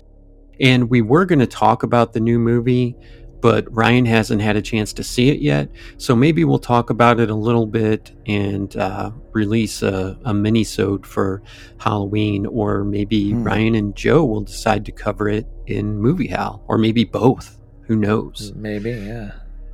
[0.60, 2.98] And we were going to talk about the new movie,
[3.40, 5.70] but Ryan hasn't had a chance to see it yet.
[5.98, 11.06] So maybe we'll talk about it a little bit and uh, release a, a mini-sode
[11.08, 11.42] for
[11.80, 13.44] Halloween, or maybe Hmm.
[13.44, 17.58] Ryan and Joe will decide to cover it in Movie Howl, or maybe both.
[17.88, 18.52] Who knows?
[18.56, 19.32] Maybe, yeah.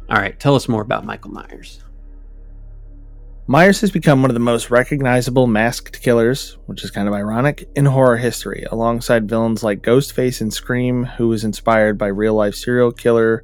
[0.10, 1.84] All right, tell us more about Michael Myers.
[3.50, 7.70] Myers has become one of the most recognizable masked killers, which is kind of ironic,
[7.76, 12.56] in horror history, alongside villains like Ghostface and Scream, who was inspired by real life
[12.56, 13.44] serial killer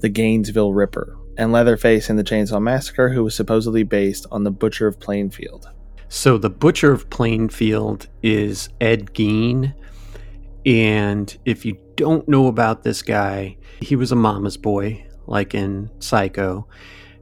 [0.00, 4.50] the Gainesville Ripper, and Leatherface in the Chainsaw Massacre, who was supposedly based on the
[4.50, 5.70] Butcher of Plainfield.
[6.08, 9.74] So the Butcher of Plainfield is Ed Gein.
[10.66, 15.90] And if you don't know about this guy, he was a mama's boy, like in
[16.00, 16.66] Psycho,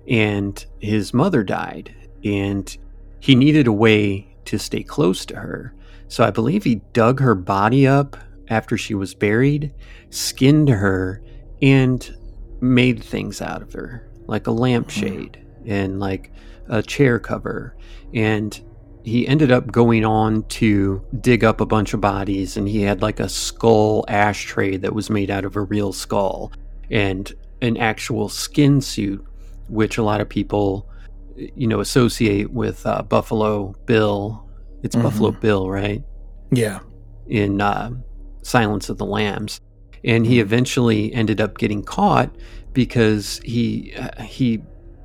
[0.09, 2.77] and his mother died, and
[3.21, 5.75] he needed a way to stay close to her.
[6.09, 8.17] So I believe he dug her body up
[8.49, 9.73] after she was buried,
[10.11, 11.23] skinned her,
[11.63, 12.17] and
[12.61, 15.71] made things out of her, like a lampshade mm-hmm.
[15.71, 16.33] and like
[16.69, 17.77] a chair cover.
[18.13, 18.61] And
[19.03, 23.03] he ended up going on to dig up a bunch of bodies and he had
[23.03, 26.53] like a skull ashtray that was made out of a real skull
[26.91, 29.25] and an actual skin suit
[29.69, 30.89] which a lot of people
[31.37, 34.49] you know associate with uh, buffalo bill
[34.83, 35.03] it's Mhm.
[35.03, 36.03] buffalo bill right
[36.51, 36.81] Yeah.
[37.29, 37.91] in uh,
[38.43, 39.61] Silence of the Lambs,
[40.05, 42.31] and he eventually ended up getting caught
[42.73, 44.63] because he uh, he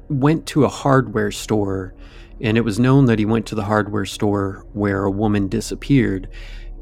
[0.10, 1.94] went to a hardware store,
[2.40, 6.30] and it was known that he went to the hardware store where a woman disappeared,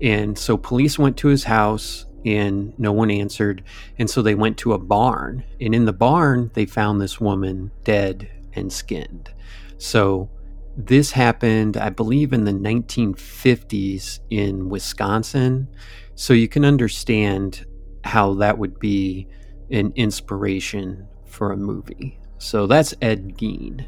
[0.01, 2.05] and so police went to his house.
[2.25, 3.63] And no one answered.
[3.97, 5.43] And so they went to a barn.
[5.59, 9.33] And in the barn, they found this woman dead and skinned.
[9.77, 10.29] So
[10.77, 15.67] this happened, I believe, in the 1950s in Wisconsin.
[16.15, 17.65] So you can understand
[18.03, 19.27] how that would be
[19.71, 22.19] an inspiration for a movie.
[22.38, 23.86] So that's Ed Gein.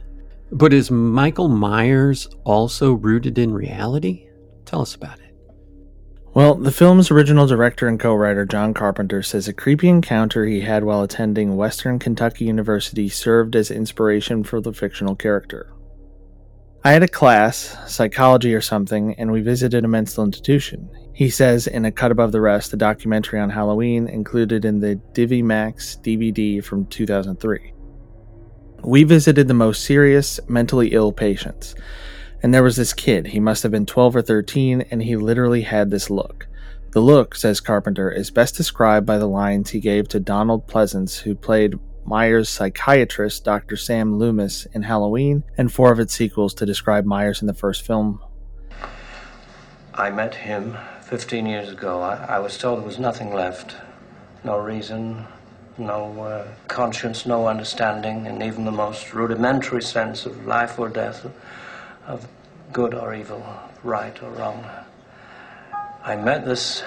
[0.51, 4.27] But is Michael Myers also rooted in reality?
[4.65, 5.24] Tell us about it.
[6.35, 10.59] Well, the film's original director and co writer John Carpenter says a creepy encounter he
[10.59, 15.71] had while attending Western Kentucky University served as inspiration for the fictional character.
[16.83, 20.89] I had a class, psychology or something, and we visited a mental institution.
[21.13, 24.99] He says in A Cut Above the Rest, the documentary on Halloween included in the
[25.13, 27.71] Divimax DVD from 2003.
[28.83, 31.75] We visited the most serious, mentally ill patients.
[32.45, 33.25] And there was this kid.
[33.25, 36.45] He must have been 12 or 13, and he literally had this look.
[36.91, 41.21] The look, says Carpenter, is best described by the lines he gave to Donald Pleasence,
[41.21, 43.75] who played Myers' psychiatrist, Dr.
[43.75, 47.81] Sam Loomis, in Halloween, and four of its sequels to describe Myers in the first
[47.81, 48.21] film.
[49.95, 52.03] I met him 15 years ago.
[52.03, 53.75] I, I was told there was nothing left.
[54.43, 55.25] No reason,
[55.79, 61.25] no uh, conscience, no understanding, and even the most rudimentary sense of life or death,
[62.05, 62.27] of
[62.75, 63.41] good or evil,
[63.83, 64.61] right or wrong.
[66.03, 66.83] I met this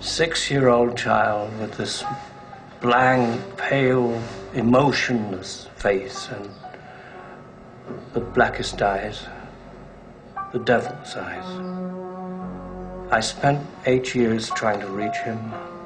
[0.00, 2.02] six year old child with this
[2.80, 4.20] blank, pale,
[4.54, 6.50] emotionless face and
[8.12, 9.24] the blackest eyes,
[10.52, 11.48] the devil's eyes.
[13.12, 15.38] I spent eight years trying to reach him,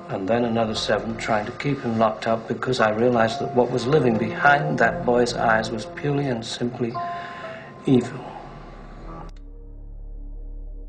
[0.08, 3.70] and then another seven trying to keep him locked up because I realized that what
[3.70, 6.94] was living behind that boy's eyes was purely and simply
[7.84, 8.35] evil.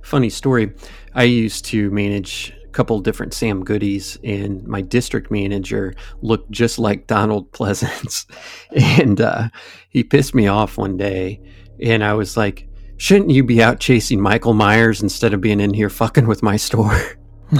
[0.08, 0.72] Funny story.
[1.16, 6.80] I used to manage a couple different Sam Goodies, and my district manager looked just
[6.80, 8.26] like Donald Pleasence.
[8.72, 9.50] and uh,
[9.90, 11.42] he pissed me off one day,
[11.84, 15.74] and I was like, Shouldn't you be out chasing Michael Myers instead of being in
[15.74, 16.98] here fucking with my store?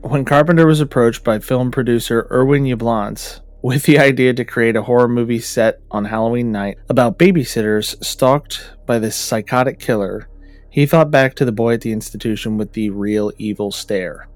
[0.00, 4.82] When Carpenter was approached by film producer Irwin Yablans with the idea to create a
[4.82, 10.26] horror movie set on Halloween night about babysitters stalked by this psychotic killer,
[10.70, 14.26] he thought back to the boy at the institution with the real evil stare.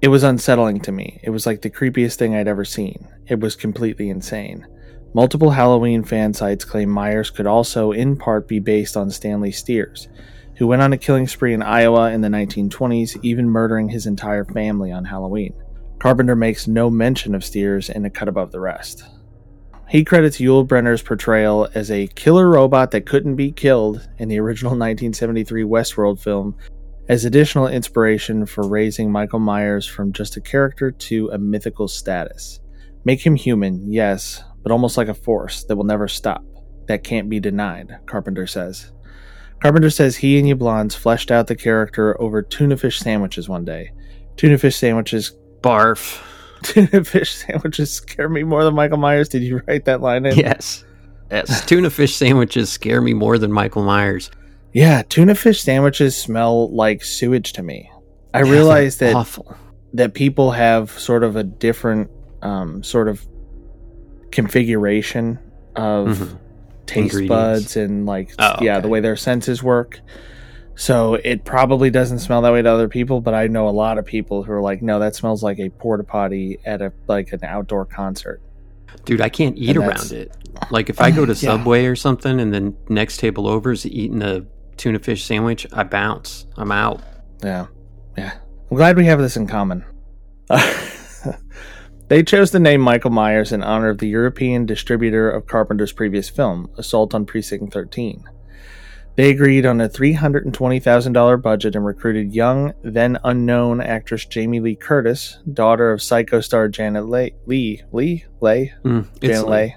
[0.00, 1.18] It was unsettling to me.
[1.24, 3.08] It was like the creepiest thing I'd ever seen.
[3.26, 4.64] It was completely insane.
[5.14, 10.06] Multiple Halloween fan sites claim Myers could also, in part, be based on Stanley Stiers,
[10.58, 14.44] who went on a killing spree in Iowa in the 1920s, even murdering his entire
[14.44, 15.54] family on Halloween.
[16.04, 19.04] Carpenter makes no mention of Stiers in A Cut Above the Rest.
[19.88, 24.38] He credits Yul Brynner's portrayal as a killer robot that couldn't be killed in the
[24.38, 26.56] original 1973 Westworld film
[27.08, 32.60] as additional inspiration for raising Michael Myers from just a character to a mythical status.
[33.06, 36.44] Make him human, yes, but almost like a force that will never stop,
[36.86, 38.92] that can't be denied, Carpenter says.
[39.62, 43.90] Carpenter says he and Yablans fleshed out the character over tuna fish sandwiches one day.
[44.36, 45.32] Tuna fish sandwiches
[45.64, 46.20] Barf.
[46.62, 49.28] tuna fish sandwiches scare me more than Michael Myers.
[49.28, 50.36] Did you write that line in?
[50.36, 50.84] Yes.
[51.30, 51.64] Yes.
[51.66, 54.30] Tuna fish sandwiches scare me more than Michael Myers.
[54.72, 57.90] Yeah, tuna fish sandwiches smell like sewage to me.
[58.32, 59.56] I Yeah, realize that awful.
[59.94, 62.10] that people have sort of a different
[62.42, 63.24] um, sort of
[64.30, 65.38] configuration
[65.76, 66.38] of Mhm.
[66.86, 68.82] taste buds and like Oh, yeah, okay.
[68.82, 70.00] the way their senses work.
[70.76, 73.98] So it probably doesn't smell that way to other people, but I know a lot
[73.98, 77.32] of people who are like, no, that smells like a porta potty at a like
[77.32, 78.42] an outdoor concert.
[79.04, 80.36] Dude, I can't eat And around it.
[80.70, 81.36] Like if I go to Yeah.
[81.56, 84.46] Subway or something and then next table over is eating a
[84.76, 86.46] tuna fish sandwich, I bounce.
[86.56, 87.02] I'm out.
[87.42, 87.66] Yeah.
[88.16, 88.32] Yeah.
[88.70, 89.84] I'm glad we have this in common.
[92.08, 96.28] they chose the name Michael Myers in honor of the European distributor of Carpenter's previous
[96.28, 98.24] film, Assault on Precinct 13.
[99.16, 105.38] They agreed on a $320,000 budget and recruited young, then unknown actress Jamie Lee Curtis,
[105.52, 109.76] daughter of Psycho star Janet Leigh, Lee, Lee, Leigh, Mm, Janet Leigh,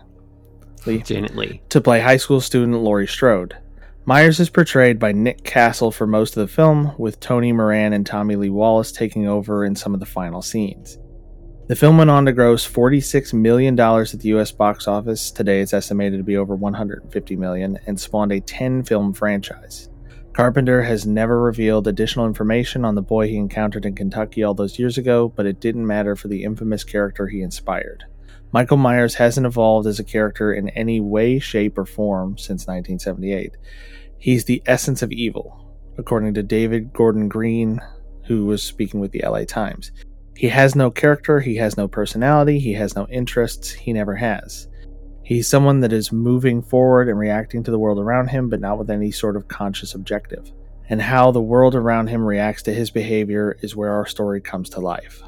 [0.87, 1.61] Lee, Janet Lee.
[1.69, 3.55] to play high school student Laurie Strode.
[4.05, 8.05] Myers is portrayed by Nick Castle for most of the film, with Tony Moran and
[8.05, 10.97] Tommy Lee Wallace taking over in some of the final scenes.
[11.67, 15.31] The film went on to gross $46 million at the US box office.
[15.31, 19.89] Today it's estimated to be over 150 million and spawned a 10 film franchise.
[20.31, 24.79] Carpenter has never revealed additional information on the boy he encountered in Kentucky all those
[24.79, 28.05] years ago, but it didn't matter for the infamous character he inspired.
[28.53, 33.57] Michael Myers hasn't evolved as a character in any way, shape, or form since 1978.
[34.17, 37.81] He's the essence of evil, according to David Gordon Green,
[38.25, 39.91] who was speaking with the LA Times.
[40.37, 44.67] He has no character, he has no personality, he has no interests, he never has.
[45.23, 48.77] He's someone that is moving forward and reacting to the world around him, but not
[48.77, 50.53] with any sort of conscious objective.
[50.89, 54.69] And how the world around him reacts to his behavior is where our story comes
[54.69, 55.23] to life.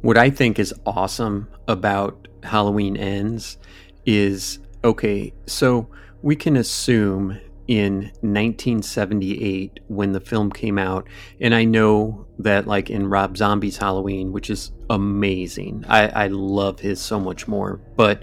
[0.00, 3.58] What I think is awesome about Halloween Ends
[4.06, 5.90] is okay, so
[6.22, 7.38] we can assume
[7.70, 11.06] in 1978 when the film came out,
[11.40, 16.80] and I know that, like in Rob Zombie's Halloween, which is amazing, I, I love
[16.80, 18.22] his so much more, but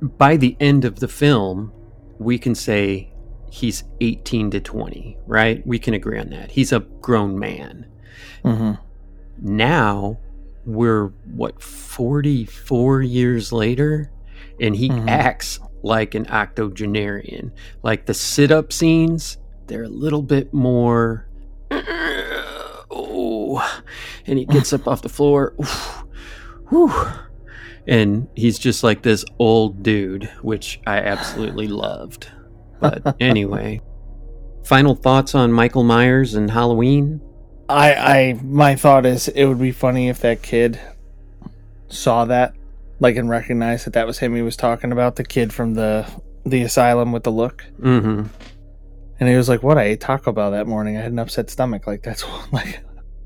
[0.00, 1.70] by the end of the film,
[2.18, 3.12] we can say
[3.50, 5.66] he's 18 to 20, right?
[5.66, 6.50] We can agree on that.
[6.50, 7.86] He's a grown man
[8.44, 8.72] Mm-hmm.
[9.42, 10.18] now
[10.64, 14.10] we're what 44 years later
[14.60, 15.08] and he Mhm.
[15.08, 17.52] acts like an octogenarian.
[17.82, 21.26] Like the sit-up scenes they're a little bit more
[22.90, 23.80] oh
[24.26, 25.54] and he gets up off the floor
[26.68, 26.92] Whew.
[27.86, 32.28] and he's just like this old dude which i absolutely loved.
[32.80, 33.80] But anyway
[34.64, 37.20] final thoughts on michael myers and halloween?
[37.68, 40.78] I, I, my thought is it would be funny if that kid
[41.88, 42.54] saw that,
[43.00, 46.06] like, and recognize that that was him he was talking about, the kid from the
[46.44, 48.26] the asylum with the look, mm-hmm
[49.18, 49.78] and he was like, "What?
[49.78, 50.96] I ate Taco Bell that morning.
[50.96, 51.86] I had an upset stomach.
[51.86, 52.82] Like that's what, like,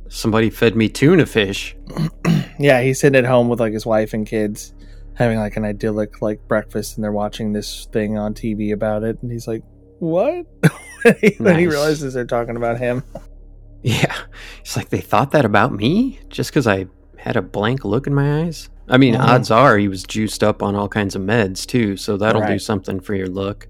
[0.08, 1.76] Somebody fed me tuna fish.
[2.58, 4.74] yeah." He's sitting at home with like his wife and kids,
[5.14, 9.18] having like an idyllic like breakfast, and they're watching this thing on TV about it,
[9.22, 9.62] and he's like,
[9.98, 10.46] "What?"
[11.02, 13.02] when he, when he realizes they're talking about him.
[13.82, 14.14] Yeah.
[14.60, 16.84] It's like they thought that about me just because I
[17.20, 18.68] had a blank look in my eyes.
[18.88, 19.20] I mean, Mhm.
[19.20, 22.58] odds are he was juiced up on all kinds of meds too, so that'll do
[22.58, 23.68] something for your look.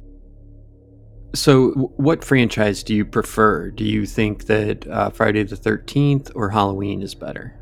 [1.34, 3.70] So, what franchise do you prefer?
[3.70, 7.54] Do you think that uh, Friday the 13th or Halloween is better?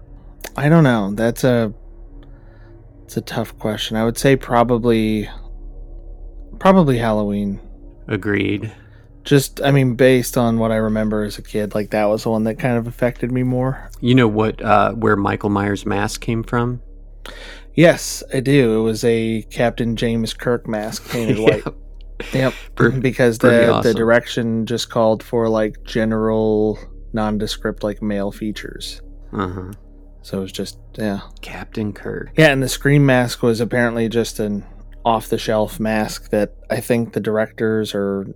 [0.57, 1.13] I don't know.
[1.15, 1.73] That's a
[3.05, 3.97] it's a tough question.
[3.97, 5.29] I would say probably
[6.59, 7.61] probably Halloween.
[8.07, 8.73] Agreed.
[9.29, 12.31] Just I mean based on what I remember as a kid, like that was the
[12.31, 13.91] one that kind of affected me more.
[14.01, 16.81] You know what, uh, where Michael Myers' mask came from?
[17.75, 18.81] Yes, I do.
[18.81, 21.63] It was a Captain James Kirk mask painted white.
[22.33, 22.55] Yep.
[23.01, 23.83] Because the awesome.
[23.83, 26.79] the direction just called for like general
[27.13, 29.03] nondescript like male features.
[29.35, 29.73] Uh-huh.
[30.23, 31.21] So it was just yeah.
[31.43, 32.31] Captain Kirk.
[32.39, 34.65] Yeah, and the scream mask was apparently just an
[35.05, 38.27] off the shelf mask that I think the directors or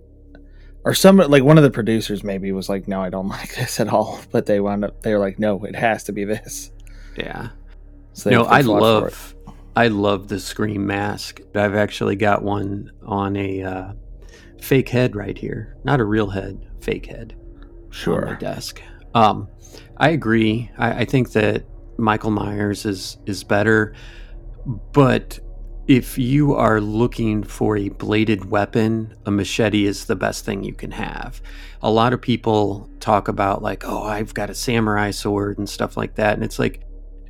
[0.85, 3.79] or some like one of the producers maybe was like, No, I don't like this
[3.79, 4.19] at all.
[4.31, 6.71] But they wound up they were like, No, it has to be this.
[7.17, 7.49] Yeah.
[8.13, 8.81] So no, I fought for it.
[8.81, 9.35] love,
[9.75, 11.41] I love the Scream mask.
[11.55, 13.93] I've actually got one on a uh,
[14.61, 18.37] fake head right here, not a real head, fake head on my Sure.
[18.39, 18.81] desk.
[19.15, 19.47] Um,
[19.97, 20.69] I agree.
[20.77, 21.63] I, I think that
[21.97, 23.93] Michael Myers is is better,
[24.91, 25.39] but
[25.87, 30.73] if you are looking for a bladed weapon, a machete is the best thing you
[30.73, 31.41] can have.
[31.81, 35.97] A lot of people talk about, like, oh, I've got a samurai sword and stuff
[35.97, 36.35] like that.
[36.35, 36.83] And it's like,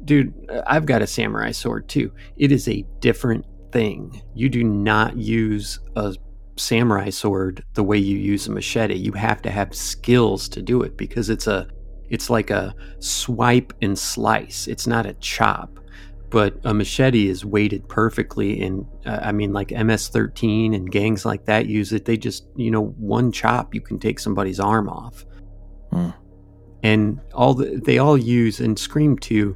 [0.06, 0.34] dude,
[0.68, 2.12] I've got a samurai sword too.
[2.38, 4.22] It is a different thing.
[4.36, 6.16] You do not use a
[6.56, 8.95] samurai sword the way you use a machete.
[8.95, 11.68] You have to have skills to do it because it's a
[12.10, 14.68] it's like a swipe and slice.
[14.68, 15.80] It's not a chop
[16.34, 21.46] but a machete is weighted perfectly and uh, i mean like ms13 and gangs like
[21.46, 25.26] that use it they just you know one chop you can take somebody's arm off
[25.92, 26.10] Hmm.
[26.82, 29.56] and all the, they all use and scream 2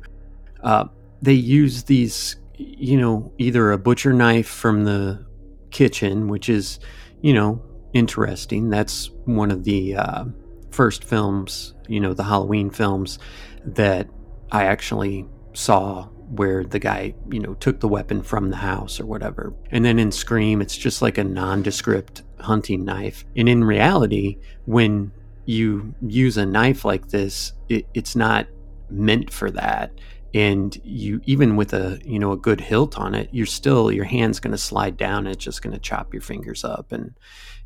[0.62, 0.86] uh,
[1.24, 5.26] they use these you know either a butcher knife from the
[5.72, 6.80] kitchen which is
[7.22, 7.60] you know
[7.94, 10.26] interesting that's one of the uh,
[10.70, 13.18] first films you know the halloween films
[13.66, 14.08] that
[14.52, 19.06] i actually saw where the guy, you know, took the weapon from the house or
[19.06, 19.54] whatever.
[19.72, 23.26] And then in Scream, it's just like a nondescript hunting knife.
[23.36, 25.12] And in reality, when
[25.46, 28.48] you use a knife like this, it, it's not
[28.90, 29.92] meant for that.
[30.34, 34.06] And you, even with a, you know, a good hilt on it, you're still, your
[34.06, 35.20] hand's going to slide down.
[35.20, 37.14] And it's just going to chop your fingers up and,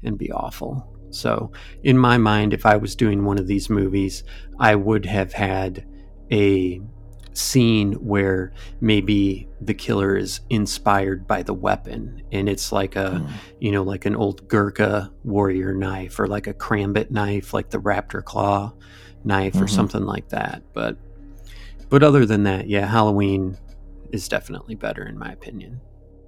[0.03, 0.97] and be awful.
[1.09, 1.51] So,
[1.83, 4.23] in my mind, if I was doing one of these movies,
[4.59, 5.85] I would have had
[6.31, 6.81] a
[7.33, 8.51] scene where
[8.81, 13.27] maybe the killer is inspired by the weapon and it's like a Hmm.
[13.59, 17.77] you know like an old gurkha warrior knife or like a karambit knife like the
[17.79, 18.73] raptor claw
[19.23, 19.69] knife or Mhm.
[19.69, 20.97] something like that but
[21.89, 23.57] but other than that yeah halloween
[24.11, 25.79] is definitely better in my opinion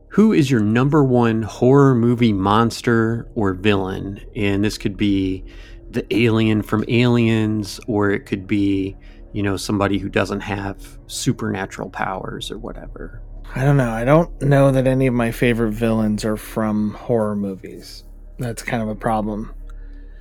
[0.09, 5.43] who is your number one horror movie monster or villain and this could be
[5.91, 8.95] the alien from aliens or it could be
[9.33, 13.21] you know, somebody who doesn't have supernatural powers or whatever.
[13.55, 13.91] I don't know.
[13.91, 18.03] I don't know that any of my favorite villains are from horror movies.
[18.39, 19.53] That's kind of a problem.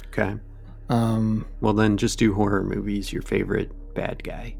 [0.08, 0.36] Okay.
[0.88, 4.56] Um, Well, then just do horror movies, your favorite bad guy.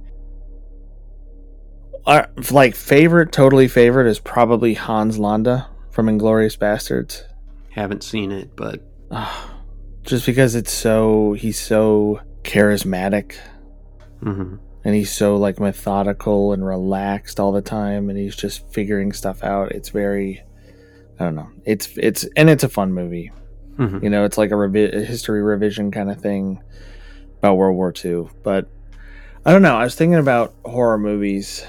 [2.06, 7.22] our, like favorite, totally favorite is probably Hans Landa from Inglourious Basterds.
[7.70, 8.82] Haven't seen it, but
[10.02, 13.36] Just because it's so he's so charismatic
[14.22, 14.58] mhm.
[14.84, 19.42] and he's so like methodical and relaxed all the time and he's just figuring stuff
[19.44, 19.72] out.
[19.72, 20.42] It's very
[21.20, 21.50] I don't know.
[21.64, 23.30] It's it's and it's a fun movie.
[23.76, 24.02] Mhm.
[24.02, 26.60] You know, it's like a, revi- a history revision kind of thing
[27.38, 28.28] about World War II.
[28.42, 28.68] But
[29.44, 29.76] I don't know.
[29.76, 31.64] I was thinking about horror movies,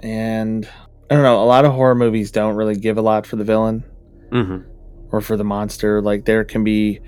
[0.00, 0.68] and
[1.10, 1.42] I don't know.
[1.42, 3.84] A lot of horror movies don't really give a lot for the villain
[4.30, 4.64] Mhm.
[5.10, 6.00] or for the monster.
[6.00, 7.00] Like there can be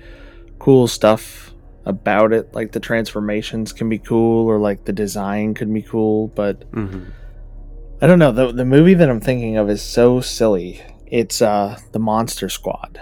[0.59, 1.53] cool stuff
[1.85, 6.27] about it, like the transformations can be cool, or like the design could be cool.
[6.29, 7.11] But Mhm.
[8.01, 8.31] I don't know.
[8.31, 10.81] The the movie that I'm thinking of is so silly.
[11.07, 12.99] It's uh the Monster Squad.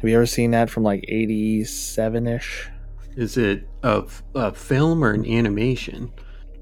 [0.00, 2.68] Have you ever seen that from like '87 ish?
[3.16, 6.10] Is it a film or an animation?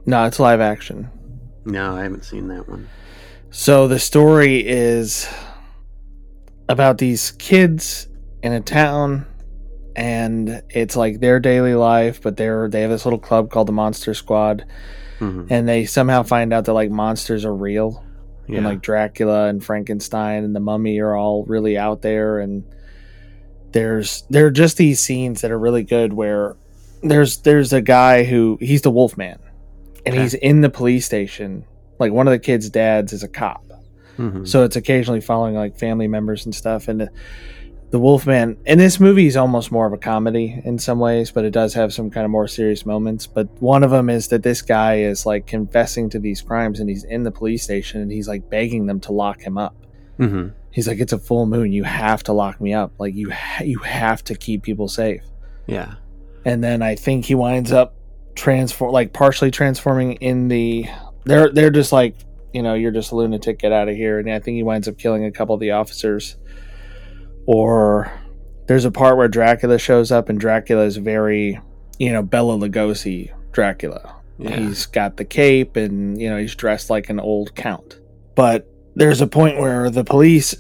[0.07, 1.11] No, it's live action.
[1.65, 2.89] No, I haven't seen that one.
[3.51, 5.29] So the story is
[6.69, 8.09] about these kids
[8.43, 9.27] in a town
[9.97, 13.73] and it's like their daily life, but they're they have this little club called the
[13.73, 14.65] Monster Squad
[15.21, 15.47] Mhm.
[15.51, 18.03] and they somehow find out that like monsters are real.
[18.49, 18.57] Yeah.
[18.57, 22.65] and like Dracula and Frankenstein and the Mummy are all really out there and
[23.73, 26.57] there's there are just these scenes that are really good where
[27.03, 29.39] there's there's a guy who he's the Wolfman
[30.05, 30.23] and Okay.
[30.23, 31.65] he's in the police station
[31.99, 33.65] like one of the kids' dads is a cop
[34.19, 34.47] Mhm.
[34.47, 37.09] so it's occasionally following like family members and stuff and
[37.93, 41.45] the, Wolfman and this movie is almost more of a comedy in some ways but
[41.45, 43.27] it does have some kind of more serious moments.
[43.27, 46.89] But one of them is that this guy is like confessing to these crimes and
[46.89, 49.77] he's in the police station and he's like begging them to lock him up.
[50.19, 50.53] Mhm.
[50.73, 51.73] he's like it's a full moon.
[51.73, 52.93] You have to lock me up.
[52.99, 55.23] Like you ha- you have to keep people safe.
[55.67, 55.95] Yeah.
[56.45, 57.95] and then I think he winds up
[58.35, 60.87] transform like partially transforming in the
[61.25, 62.17] they're they're just like
[62.55, 63.59] you know you're just a lunatic.
[63.59, 64.19] Get out of here.
[64.19, 66.37] And I think he winds up killing a couple of the officers
[67.47, 68.11] or
[68.69, 71.61] there's a part where Dracula shows up and Dracula is very
[71.99, 74.17] you know Bela Lugosi Dracula.
[74.39, 74.57] Yeah.
[74.57, 78.01] he's got the cape and you know he's dressed like an old count.
[78.35, 80.55] But there's a point where the police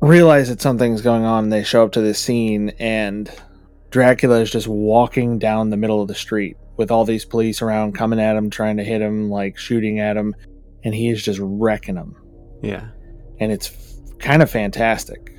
[0.00, 1.44] realize that something's going on.
[1.44, 3.30] And they show up to this scene and
[3.90, 7.92] Dracula is just walking down the middle of the street with all these police around
[7.94, 10.34] coming at him trying to hit him like shooting at him.
[10.84, 12.16] And he is just wrecking them
[12.62, 12.88] Yeah.
[13.38, 15.31] and it's f- kind of fantastic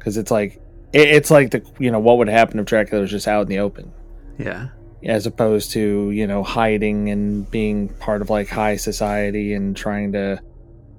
[0.00, 0.60] because it's like
[0.92, 3.48] it, it's like the you know what would happen if Dracula was just out in
[3.48, 3.92] the open
[4.38, 4.68] Yeah.
[5.04, 10.12] as opposed to you know hiding and being part of like high society and trying
[10.12, 10.40] to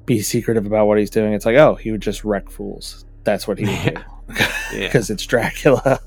[0.06, 1.34] be secretive about what he's doing.
[1.34, 3.06] It's like, oh, he would just wreck fools.
[3.26, 3.90] That's what he would Yeah.
[3.92, 4.02] do
[4.34, 4.48] Yeah.
[4.88, 6.00] because it's Dracula.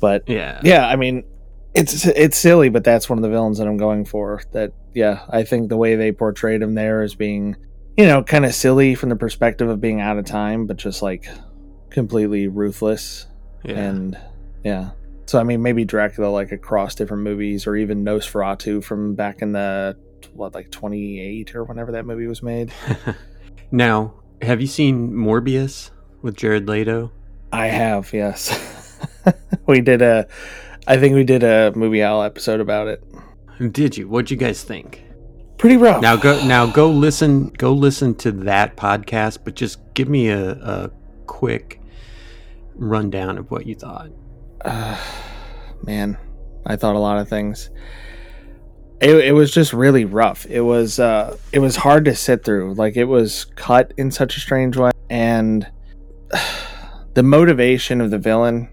[0.00, 0.60] But Yeah.
[0.64, 1.24] yeah, I mean,
[1.74, 4.42] it's it's silly, but that's one of the villains that I'm going for.
[4.52, 7.56] That yeah, I think the way they portrayed him there as being,
[7.96, 11.00] you know, kind of silly from the perspective of being out of time, but just
[11.02, 11.26] like
[11.92, 13.26] completely ruthless
[13.64, 13.78] Yeah.
[13.78, 14.18] and
[14.64, 14.90] yeah.
[15.26, 19.52] So I mean, maybe Dracula like across different movies, or even Nosferatu from back in
[19.52, 19.96] the
[20.34, 22.72] what like 28 or whenever that movie was made.
[23.70, 25.90] now, have you seen Morbius
[26.22, 27.12] with Jared Leto?
[27.52, 28.98] I have, yes.
[29.66, 30.26] we did a,
[30.86, 33.04] I think we did a Movie Howl episode about it.
[33.72, 34.08] Did you?
[34.08, 35.02] What'd you guys think?
[35.58, 36.02] Pretty rough.
[36.02, 40.50] Now go now go listen go listen to that podcast, but just give me a,
[40.52, 40.90] a
[41.26, 41.80] quick
[42.74, 44.10] rundown of what you thought.
[44.64, 44.98] uh,
[45.86, 46.16] man,
[46.64, 47.70] I thought a lot of things.
[49.00, 50.46] It, it was just really rough.
[50.46, 52.74] It was uh, it was hard to sit through.
[52.74, 55.66] Like it was cut in such a strange way, and
[57.14, 58.68] the motivation of the villain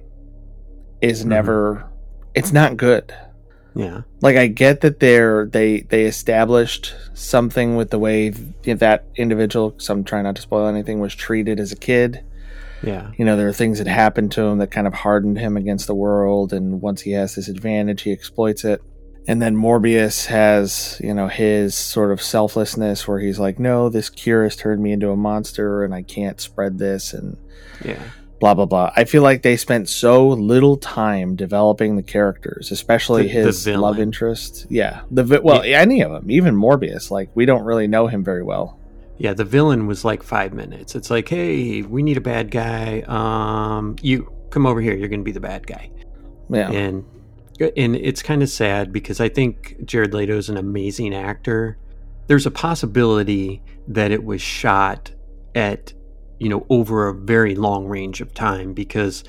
[1.02, 1.90] is never.
[2.36, 3.14] It's not good.
[3.76, 4.02] Yeah.
[4.22, 9.74] Like I get that they're they they established something with the way that individual.
[9.78, 11.00] So I'm trying not to spoil anything.
[11.00, 12.24] Was treated as a kid
[12.84, 13.12] Yeah.
[13.18, 15.88] you know, there are things that happened to him that kind of hardened him against
[15.88, 16.54] the world.
[16.54, 18.82] And once he has this advantage, he exploits it.
[19.28, 24.10] And then Morbius has, you know, his sort of selflessness where he's like, no, this
[24.10, 27.38] cure has turned me into a monster and I can't spread this and
[27.86, 28.02] Yeah.
[28.40, 28.92] blah, blah, blah.
[28.96, 33.66] I feel like they spent so little time developing the characters, especially The- the his
[33.66, 33.82] villain.
[33.82, 34.66] love interest.
[34.70, 35.02] Yeah.
[35.12, 38.42] The, vi- well, any of them, even Morbius, like we don't really know him very
[38.42, 38.79] well.
[39.20, 40.96] Yeah, the villain was like five minutes.
[40.96, 43.04] It's like, hey, we need a bad guy.
[43.08, 44.96] Um, you come over here.
[44.96, 45.92] You're going to be the bad guy.
[46.50, 46.72] Yeah.
[46.72, 47.06] And
[47.76, 51.78] and it's kind of sad because I think Jared Leto is an amazing actor.
[52.28, 55.12] There's a possibility that it was shot
[55.56, 55.94] at
[56.40, 59.26] you know over a very long range of time because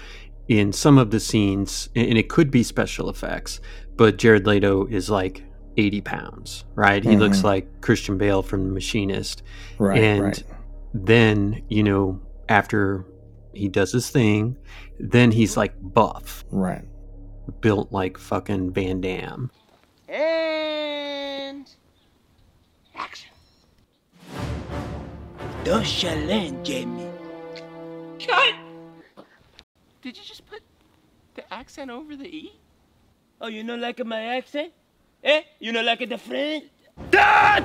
[0.46, 3.60] in some of the scenes, and it could be special effects,
[3.96, 5.44] but Jared Leto is like
[5.76, 7.02] 80 pounds, right?
[7.04, 7.44] He looks Mhm.
[7.44, 9.42] like Christian Bale from The Machinist
[9.78, 9.98] Right.
[10.02, 10.44] and right.
[10.94, 13.06] then you know after
[13.52, 14.56] he does his thing
[14.98, 16.84] then he's like buff Right.
[17.60, 19.50] built like fucking van damme
[20.08, 21.70] And
[22.96, 23.30] action.
[25.64, 27.06] Don't challenge, Jamie.
[28.18, 28.54] Cut!
[30.02, 30.62] Did you just put
[31.34, 32.58] the accent over the E?
[33.40, 34.72] Oh, you don't like my accent?
[35.22, 35.42] Eh?
[35.58, 36.70] You don't like the friend?
[37.10, 37.64] Dad!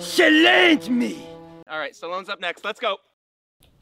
[0.00, 1.26] Challenge me!
[1.68, 2.64] All right, Stallone's up next.
[2.64, 2.98] Let's go.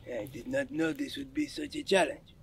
[0.06, 2.34] I did not know this would be such a challenge.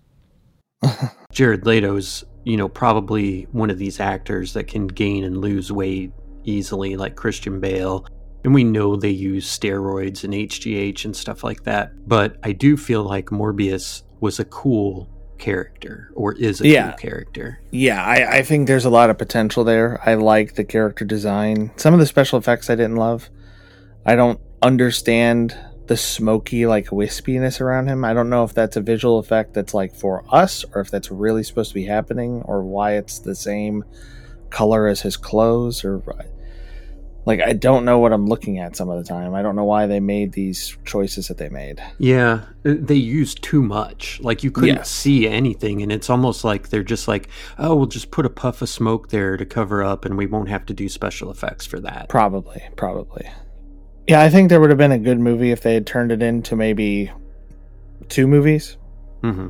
[1.32, 6.12] jared leto's you know probably one of these actors that can gain and lose weight
[6.46, 8.06] easily like christian bale
[8.46, 12.78] and we know they use steroids and hgh and stuff like that but i do
[12.78, 15.10] feel like morbius was a cool
[15.40, 16.90] character or is a Yeah.
[16.92, 20.00] cool character Yeah, I, I think there's a lot of potential there.
[20.06, 21.72] I like the character design.
[21.78, 23.30] Some of the special effects I didn't love.
[24.06, 25.56] I don't understand
[25.88, 28.06] the smoky, like wispiness around him.
[28.06, 31.10] I don't know if that's a visual effect that's like for us or if that's
[31.10, 33.84] really supposed to be happening or why it's the same
[34.52, 35.98] color as his clothes or
[37.26, 39.34] like I don't know what I'm looking at some of the time.
[39.36, 41.82] I don't know why they made these choices that they made.
[41.98, 44.20] Yeah, uh, they use too much.
[44.22, 44.90] Like you couldn't Yes.
[44.90, 48.62] see anything, and it's almost like they're just like, "Oh, we'll just put a puff
[48.62, 51.80] of smoke there to cover up, and we won't have to do special effects for
[51.82, 53.30] that." Probably, probably.
[54.08, 56.24] Yeah, I think there would have been a good movie if they had turned it
[56.24, 57.12] into maybe
[58.08, 58.78] two movies,
[59.22, 59.50] hmm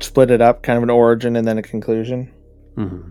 [0.00, 2.32] split it up, kind of an origin and then a conclusion.
[2.74, 3.10] hmm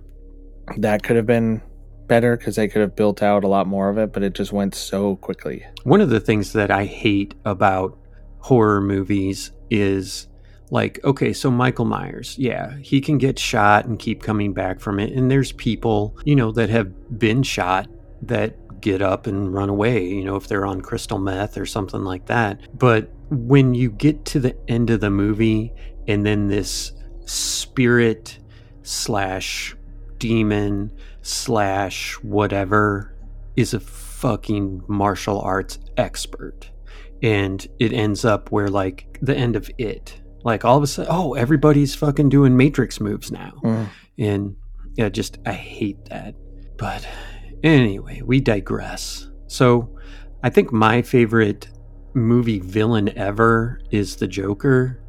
[0.78, 1.62] That could have been
[2.10, 4.52] better because they could have built out a lot more of it, but it just
[4.52, 5.66] went so quickly.
[5.84, 7.98] One of the things that I hate about
[8.40, 10.28] horror movies is
[10.72, 15.00] like, okay, so Michael Myers, yeah, he can get shot and keep coming back from
[15.00, 15.14] it.
[15.14, 17.88] And there's people, you know, that have been shot
[18.24, 22.04] that get up and run away, you know, if they're on crystal meth or something
[22.04, 22.62] like that.
[22.78, 25.74] But when you get to the end of the movie
[26.08, 26.94] and then this
[27.26, 28.40] spirit
[28.84, 29.76] slash
[30.18, 30.92] demon
[31.30, 33.16] slash whatever
[33.56, 36.72] is a fucking martial arts expert.
[37.22, 40.22] And it ends up where like the end of it.
[40.44, 43.54] Like all of a sudden oh everybody's fucking doing matrix moves now.
[43.64, 43.90] Mm.
[44.18, 44.56] and
[44.96, 46.36] yeah just i hate that.
[46.78, 47.08] But
[47.64, 49.30] anyway we digress.
[49.48, 49.96] So
[50.44, 51.70] i think my favorite
[52.14, 55.00] movie villain ever is the joker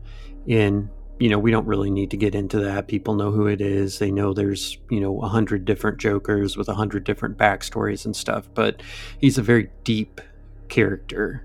[0.49, 0.91] and
[1.21, 3.99] you know we don't really need to get into that people know who it is
[3.99, 8.17] they know there's you know a hundred different jokers with a hundred different backstories and
[8.17, 8.83] stuff but
[9.21, 10.21] he's a very deep
[10.69, 11.45] character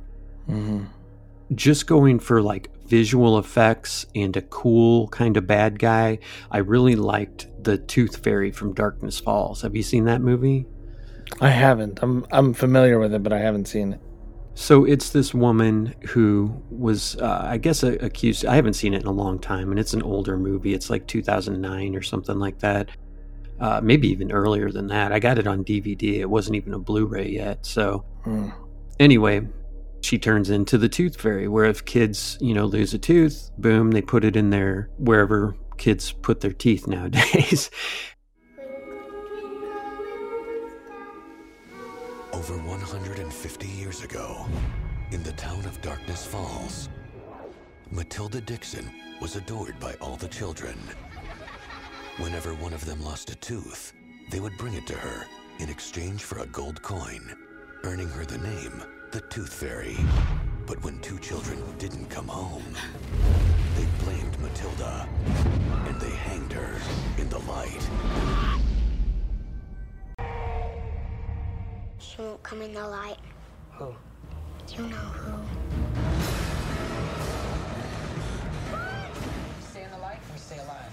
[0.49, 0.85] mm-hmm.
[1.53, 6.19] just going for like visual effects and a cool kind of bad guy,
[6.51, 9.61] I really liked the Tooth Fairy from Darkness Falls.
[9.61, 10.65] Have you seen that movie?
[11.41, 11.99] I haven't.
[12.01, 14.01] I'm I'm familiar with it, but I haven't seen it.
[14.57, 18.45] So it's this woman who was, uh, I guess, uh, accused.
[18.45, 20.73] I haven't seen it in a long time, and it's an older movie.
[20.73, 22.89] It's like 2009 or something like that.
[23.59, 25.11] Uh, maybe even earlier than that.
[25.11, 26.19] I got it on DVD.
[26.19, 27.65] It wasn't even a Blu-ray yet.
[27.65, 28.49] So Hmm.
[28.99, 29.47] anyway,
[30.01, 33.91] she turns into the Tooth Fairy, where if kids, you know, lose a tooth, boom,
[33.91, 37.69] they put it in their wherever kids put their teeth nowadays.
[42.33, 44.45] Over 150 years ago,
[45.11, 46.89] in the town of Darkness Falls,
[47.91, 48.89] Matilda Dixon
[49.21, 50.77] was adored by all the children.
[52.17, 53.93] Whenever one of them lost a tooth,
[54.31, 55.25] they would bring it to her
[55.59, 57.37] in exchange for a gold coin,
[57.83, 59.97] earning her the name the Tooth Fairy.
[60.65, 62.75] But when two children didn't come home,
[63.77, 65.07] they blamed Matilda
[65.87, 66.81] and they hanged her
[67.17, 67.89] in the light.
[71.97, 73.19] She won't come in the light.
[73.77, 73.93] Who?
[74.67, 75.33] Do you know who?
[79.69, 80.91] Stay in the light or stay alive?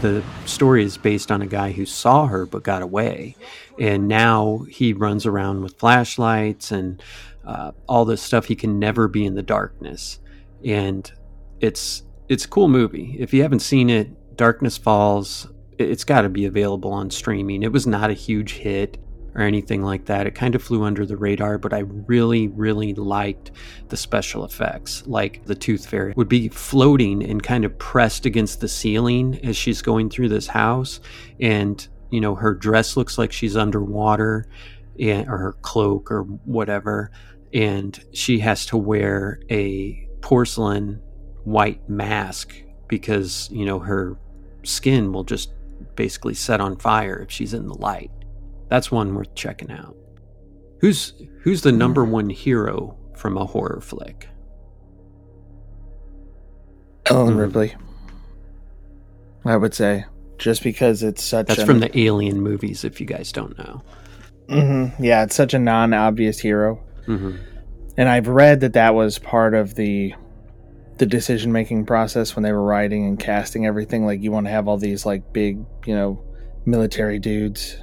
[0.00, 3.36] the story is based on a guy who saw her but got away
[3.78, 7.02] and now he runs around with flashlights and
[7.44, 10.18] uh, all this stuff he can never be in the darkness
[10.64, 11.12] and
[11.60, 15.48] it's it's a cool movie if you haven't seen it darkness falls
[15.78, 18.96] it's got to be available on streaming it was not a huge hit
[19.34, 20.26] or anything like that.
[20.26, 23.52] It kind of flew under the radar but i really really liked
[23.88, 28.60] the special effects like the tooth fairy would be floating and kind of pressed against
[28.60, 31.00] the ceiling as she's going through this house.
[31.40, 34.46] And you know her dress looks like she's underwater
[34.98, 37.10] and, or her cloak or whatever.
[37.52, 41.00] And she has to wear a porcelain
[41.44, 42.54] white mask
[42.88, 44.16] because you know her
[44.62, 45.52] skin will just
[45.96, 48.10] basically set on fire if she's in the light
[48.70, 49.94] that's one worth checking out
[50.80, 51.12] who's
[51.42, 54.28] who's the number one hero from a horror flick
[57.06, 57.40] Ellen Mhm.
[57.40, 57.74] Ripley.
[59.44, 60.04] I would say
[60.38, 61.48] just because it's such.
[61.48, 63.82] that's an- from the alien movies if you guys don't know
[64.48, 64.92] Mhm.
[64.98, 67.32] Yeah, it's such a non-obvious hero, hmm
[67.96, 70.14] and I've read that that was part of the
[70.98, 74.04] the decision making process when they were writing and casting everything.
[74.06, 76.20] Like you want to have all these like big, you know,
[76.66, 77.76] military dudes,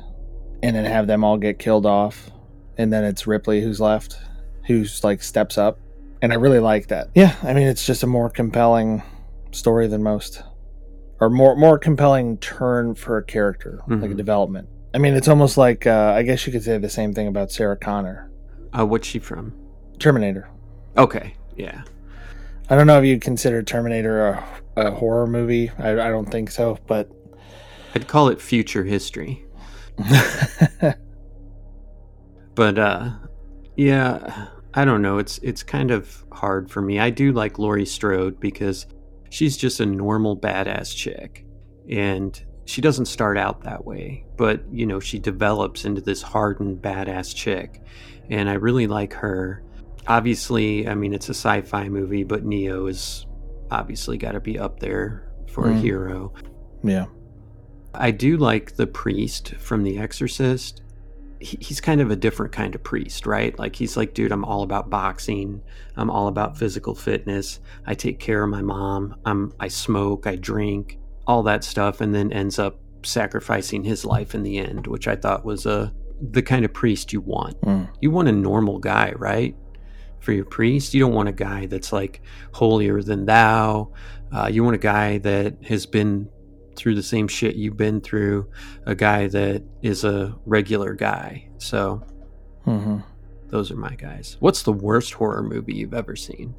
[0.63, 2.29] and then have them all get killed off,
[2.77, 4.17] and then it's Ripley who's left,
[4.65, 5.79] who's like steps up,
[6.21, 7.09] and I really like that.
[7.15, 9.03] Yeah, I mean it's just a more compelling
[9.51, 10.43] story than most,
[11.19, 14.17] or more more compelling turn for a character, like a Mhm.
[14.17, 14.67] development.
[14.93, 17.51] I mean, it's almost like uh, I guess you could say the same thing about
[17.51, 18.29] Sarah Connor,
[18.77, 19.53] uh, what's she from
[19.99, 20.47] Terminator.
[20.97, 21.81] okay yeah
[22.69, 24.43] I don't know if you'd consider Terminator a,
[24.75, 25.71] a horror movie.
[25.79, 27.09] I, I don't think so, but
[27.95, 29.43] i'd call it future history
[32.55, 33.09] but uh
[33.75, 35.17] yeah i don't know.
[35.17, 36.99] It's it's kind of hard for me.
[36.99, 38.85] I do like laurie strode because
[39.29, 41.45] she's just a normal badass chick
[41.89, 46.81] and she doesn't start out that way but you know she develops into this hardened
[46.81, 47.81] badass chick
[48.29, 49.63] and i really like her.
[50.07, 53.25] Obviously i mean it's a sci-fi movie but neo is
[53.71, 55.81] obviously got to be up there for a Mm.
[55.81, 56.33] hero.
[56.83, 57.05] Yeah,
[57.97, 60.81] I do like the priest from The Exorcist.
[61.39, 63.57] He, he's kind of a different kind of priest, right?
[63.57, 65.61] Like he's like, dude, I'm all about boxing.
[65.95, 67.59] I'm all about physical fitness.
[67.85, 69.15] I take care of my mom.
[69.25, 70.27] I'm I smoke.
[70.27, 70.99] I drink.
[71.25, 75.15] All that stuff, and then ends up sacrificing his life in the end, which I
[75.15, 75.93] thought was a
[76.31, 77.59] the kind of priest you want.
[77.61, 77.89] Mm.
[78.01, 79.55] You want a normal guy, right?
[80.19, 82.21] For your priest, you don't want a guy that's like
[82.53, 83.91] holier than thou.
[84.31, 86.29] Uh, you want a guy that has been
[86.77, 88.49] through the same shit you've been through,
[88.85, 91.49] a guy that is a regular guy.
[91.57, 92.03] So
[92.63, 92.99] hmm
[93.49, 94.35] those are my guys.
[94.41, 96.53] What's the worst horror movie you've ever seen?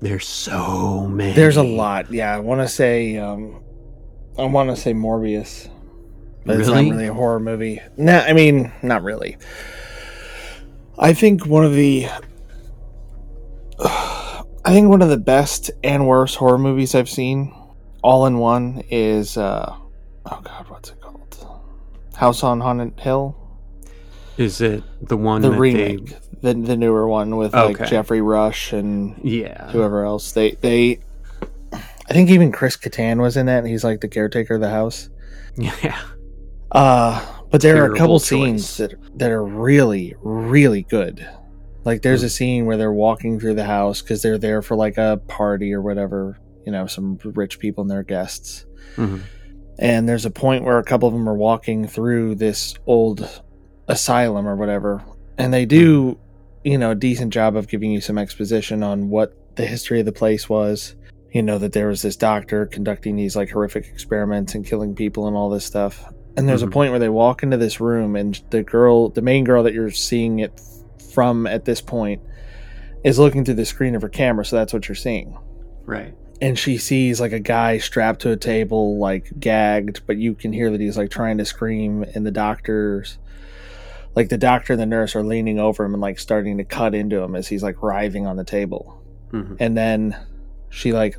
[0.00, 1.32] There's so many.
[1.32, 2.12] there's a lot.
[2.12, 3.62] Yeah, I want to say, um,
[4.36, 5.70] I want to say Morbius,
[6.44, 7.80] but it's not really a horror movie.
[7.96, 9.36] No, I mean, not really.
[10.98, 12.08] I think one of the,
[13.78, 17.54] I think one of the best and worst horror movies I've seen,
[18.04, 19.74] all in one, is uh,
[20.26, 21.14] oh god, what's it called?
[22.14, 23.34] House on Haunted Hill.
[24.36, 28.72] Is it the one the that remake, the the newer one with like Geoffrey Rush
[28.72, 29.18] and?
[29.24, 29.70] Yeah.
[29.70, 30.32] whoever else.
[30.32, 31.00] They they,
[31.72, 33.58] I think even Chris Kattan was in that.
[33.58, 35.08] And he's like the caretaker of the house.
[35.56, 36.00] Yeah.
[36.72, 38.28] Uh, but there are a couple choice.
[38.28, 41.26] scenes that that are really really good.
[41.84, 44.98] Like there's a scene where they're walking through the house because they're there for like
[44.98, 46.40] a party or whatever.
[46.64, 48.64] You know, some rich people and their guests.
[48.96, 49.20] Mhm.
[49.78, 53.42] And there's a point where a couple of them are walking through this old
[53.88, 55.02] asylum or whatever,
[55.36, 56.16] and they do,
[56.62, 60.06] you know, a decent job of giving you some exposition on what the history of
[60.06, 60.94] the place was.
[61.32, 65.26] You know that there was this doctor conducting these like horrific experiments and killing people
[65.26, 66.04] and all this stuff.
[66.36, 66.68] And there's Mhm.
[66.68, 69.74] a point where they walk into this room, and the girl, the main girl that
[69.74, 70.52] you're seeing it
[71.12, 72.22] from at this point,
[73.02, 74.44] is looking through the screen of her camera.
[74.44, 75.36] So that's what you're seeing
[75.84, 76.14] Right.
[76.44, 80.52] And she sees like a guy strapped to a table like gagged but you can
[80.52, 83.16] hear that he's like trying to scream and the doctors
[84.14, 86.94] like the doctor and the nurse are leaning over him and like starting to cut
[86.94, 89.00] into him as he's like writhing on the table.
[89.32, 89.56] Mhm.
[89.58, 90.16] and then
[90.68, 91.18] she like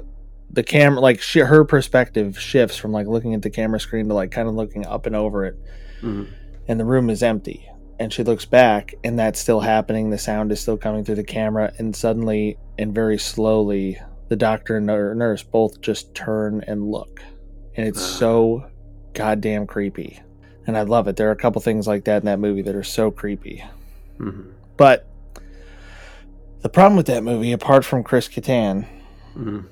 [0.51, 4.13] the camera like she, her perspective shifts from like looking at the camera screen to
[4.13, 5.55] like kind of looking up and over it.
[6.01, 6.27] Mhm.
[6.67, 7.67] and the room is empty.
[7.99, 10.09] And she looks back and that's still happening.
[10.11, 11.71] The sound is still coming through the camera.
[11.77, 13.97] And suddenly and very slowly
[14.29, 17.21] the doctor and nur- nurse both just turn and look
[17.75, 18.65] and it's so
[19.13, 20.19] goddamn creepy
[20.67, 22.75] and i love it there are a couple things like that in that movie that
[22.75, 23.63] are so creepy
[24.19, 24.51] Mhm.
[24.77, 25.07] but
[26.61, 28.85] the problem with that movie apart from chris Kattan,
[29.37, 29.65] Mhm.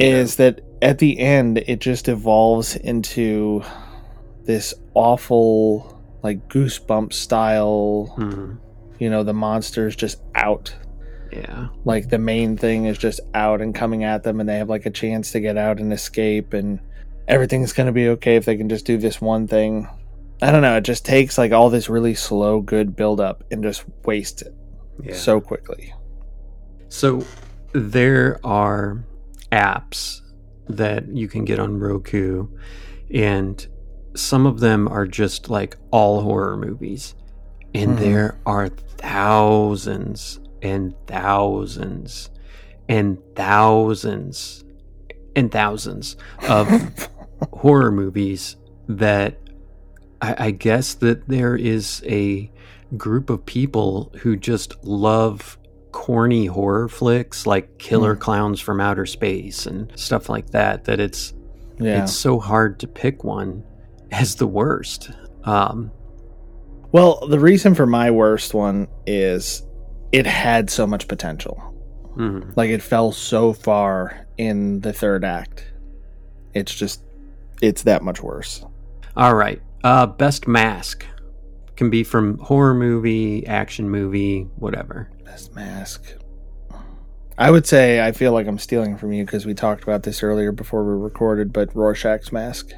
[0.00, 3.62] Is that at the end it just evolves into
[4.44, 8.56] this awful like goosebump style Mhm.
[8.98, 10.74] you know the monster's just out
[11.34, 11.68] Yeah.
[11.84, 14.86] like the main thing is just out and coming at them and they have like
[14.86, 16.80] a chance to get out and escape and
[17.28, 19.88] everything's going to be okay if they can just do this one thing
[20.42, 23.62] i don't know it just takes like all this really slow good build up and
[23.62, 24.54] just waste it
[25.02, 25.14] Yeah.
[25.14, 25.92] so quickly
[26.88, 27.24] So
[27.72, 29.04] there are
[29.50, 30.20] apps
[30.68, 32.46] that you can get on Roku,
[33.12, 33.66] and
[34.14, 37.14] some of them are just like all horror movies.
[37.74, 38.00] And Mhm.
[38.00, 42.30] there are thousands and thousands
[42.88, 44.64] and thousands
[45.36, 46.16] and thousands
[46.48, 47.08] of
[47.52, 48.56] horror movies
[48.88, 49.38] that
[50.20, 52.50] I, I guess that there is a
[52.96, 55.58] group of people who just love
[55.92, 58.20] corny horror flicks like Killer Hmm.
[58.20, 60.84] Clowns from Outer Space and stuff like that.
[60.84, 61.32] That it's
[61.78, 63.62] yeah it's so hard to pick one
[64.12, 65.10] as the worst.
[65.44, 65.90] Um,
[66.92, 69.62] Well, the reason for my worst one is
[70.14, 71.60] it had so much potential.
[72.16, 72.56] mhm.
[72.56, 75.64] Like it fell so far in the third act.
[76.54, 77.02] It's just
[77.60, 78.64] it's that much worse.
[79.16, 81.04] All right, uh, best mask
[81.76, 85.10] can be from horror movie, action movie, whatever.
[85.24, 86.04] Best mask.
[87.36, 90.22] I would say I feel like I'm stealing from you because we talked about this
[90.22, 92.70] earlier before we recorded, but Rorschach's mask.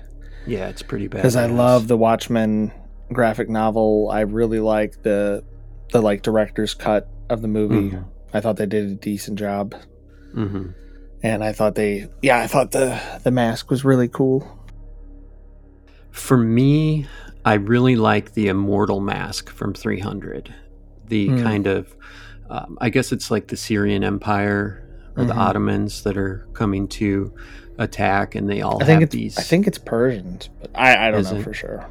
[0.47, 1.19] Yeah, it's pretty bad.
[1.19, 2.73] Because I love the Watchmen
[3.13, 4.09] graphic novel.
[4.11, 5.45] I really like the
[5.93, 7.91] the like director's cut of the movie.
[7.91, 8.05] Mhm.
[8.33, 9.75] I thought they did a decent job.
[10.35, 10.67] hmm
[11.23, 14.47] And I thought they yeah, I thought the the mask was really cool.
[16.11, 17.07] For me,
[17.45, 20.55] I really like the Immortal Mask from 300.
[21.09, 21.43] The Hmm.
[21.43, 21.95] kind of,
[22.51, 24.83] um, I guess it's like the Syrian Empire
[25.17, 25.39] or the Mhm.
[25.39, 27.33] Ottomans that are coming to
[27.79, 29.39] attack, and they all I think have it's these.
[29.39, 31.43] I think it's Persians, but I, I don't know it?
[31.43, 31.87] for sure.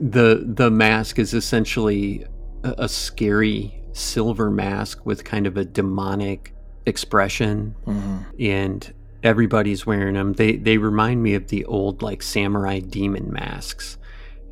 [0.00, 2.26] the the mask is essentially
[2.62, 6.54] a, a scary silver mask with kind of a demonic
[6.86, 8.24] expression, Mhm.
[8.40, 10.32] and everybody's wearing them.
[10.34, 13.98] They they remind me of the old like samurai demon masks,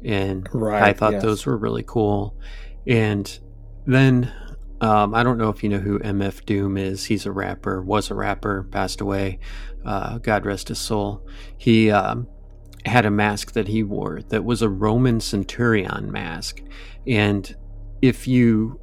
[0.05, 1.23] and Right, I thought yes.
[1.23, 2.35] those were really cool.
[2.87, 3.39] And
[3.87, 4.33] then
[4.83, 7.05] um, I don't know if you know who MF Doom is.
[7.05, 9.39] He's a rapper, was a rapper, passed away.
[9.85, 11.27] Uh, God rest his soul.
[11.59, 12.27] He um,
[12.87, 16.63] had a mask that he wore that was a Roman centurion mask,
[17.07, 17.55] and
[18.01, 18.81] if you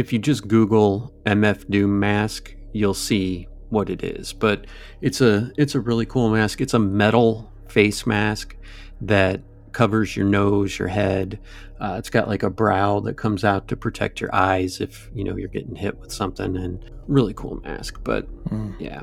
[0.00, 4.32] if you just Google MF Doom mask, you'll see what it is.
[4.32, 4.66] But
[5.00, 6.60] it's a it's a really cool mask.
[6.60, 8.56] It's a metal face mask
[9.02, 9.40] that
[9.72, 11.38] covers your nose, your head.
[11.80, 15.22] Uh, it's got like a brow that comes out to protect your eyes if you
[15.24, 16.56] know you're getting hit with something.
[16.56, 18.00] And really cool mask.
[18.02, 18.74] But Mm.
[18.80, 19.02] yeah.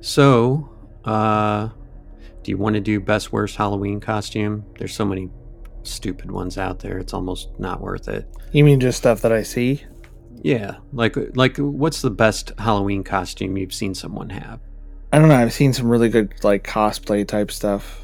[0.00, 0.68] So,
[1.04, 1.68] uh,
[2.42, 4.64] do you want to do best worst Halloween costume?
[4.78, 5.30] There's so many
[5.82, 6.98] stupid ones out there.
[6.98, 8.28] It's almost not worth it.
[8.52, 9.84] You mean just stuff that I see?
[10.42, 14.60] Yeah, like like what's the best Halloween costume you've seen someone have?
[15.12, 15.36] I don't know.
[15.36, 18.00] I've seen some really good like cosplay type stuff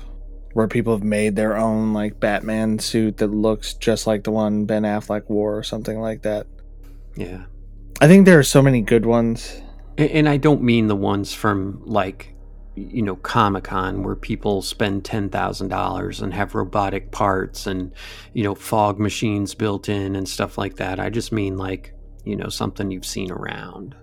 [0.54, 4.64] where people have made their own like Batman suit that looks just like the one
[4.66, 6.46] Ben Affleck wore or something like that.
[7.16, 7.44] Yeah.
[8.00, 9.62] I think there are so many good ones.
[9.96, 12.34] And, and I don't mean the ones from like
[12.74, 17.92] you know Comic Con where people spend ten thousand dollars and have robotic parts and
[18.32, 20.98] you know fog machines built in and stuff like that.
[20.98, 21.91] I just mean like
[22.24, 23.94] you know, something you've seen around.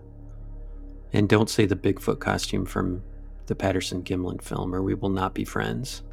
[1.12, 3.04] And don't say the Bigfoot costume from
[3.48, 6.04] the Patterson Gimlin film, or we will not be friends.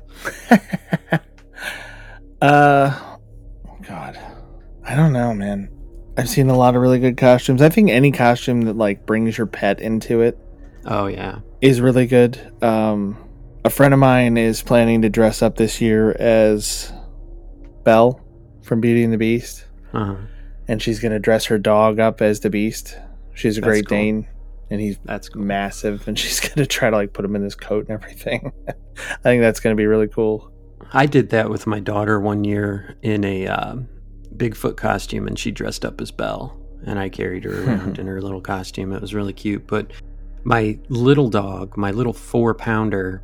[2.40, 3.16] uh,
[3.82, 4.18] God,
[4.84, 5.70] I don't know, man.
[6.16, 7.60] I've seen a lot of really good costumes.
[7.60, 10.38] I think any costume that like brings your pet into it
[10.86, 12.38] Oh yeah, is really good.
[12.62, 13.16] Um,
[13.64, 16.92] a friend of mine is planning to dress up this year as
[17.82, 18.24] Belle
[18.62, 20.16] from Beauty and the Beast, uh-huh.
[20.68, 22.96] And she's gonna dress her dog up as the Beast.
[23.34, 23.98] She's a That's Great cool.
[23.98, 24.28] Dane,
[24.70, 25.42] and he's that's cool.
[25.42, 28.52] massive, and she's gonna try to like put him in this coat and everything.
[28.68, 30.52] I think that's gonna be really cool.
[30.92, 33.76] I did that with my daughter one year in a uh,
[34.36, 38.20] Bigfoot costume, and she dressed up as Belle, and I carried her around in her
[38.20, 38.92] little costume.
[38.92, 39.66] It was really cute.
[39.66, 39.90] But
[40.44, 43.22] my little dog, my little four pounder,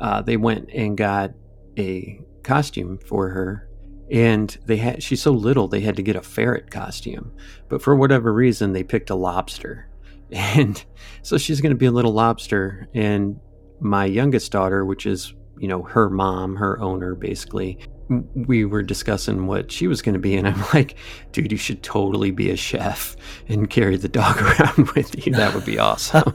[0.00, 1.32] uh, they went and got
[1.78, 3.68] a costume for her.
[4.12, 7.32] And they had she's so little they had to get a ferret costume,
[7.68, 9.88] but for whatever reason they picked a lobster,
[10.30, 10.84] and
[11.22, 12.88] so she's going to be a little lobster.
[12.94, 13.40] And
[13.80, 17.78] my youngest daughter, which is you know her mom, her owner, basically,
[18.34, 20.96] we were discussing what she was going to be, and I'm like,
[21.32, 23.16] dude, you should totally be a chef
[23.48, 25.32] and carry the dog around with you.
[25.32, 26.34] That would be awesome.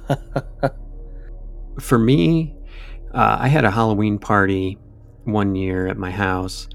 [1.79, 2.55] For me,
[3.13, 4.77] uh, I had a Halloween party
[5.25, 6.67] one year at my house,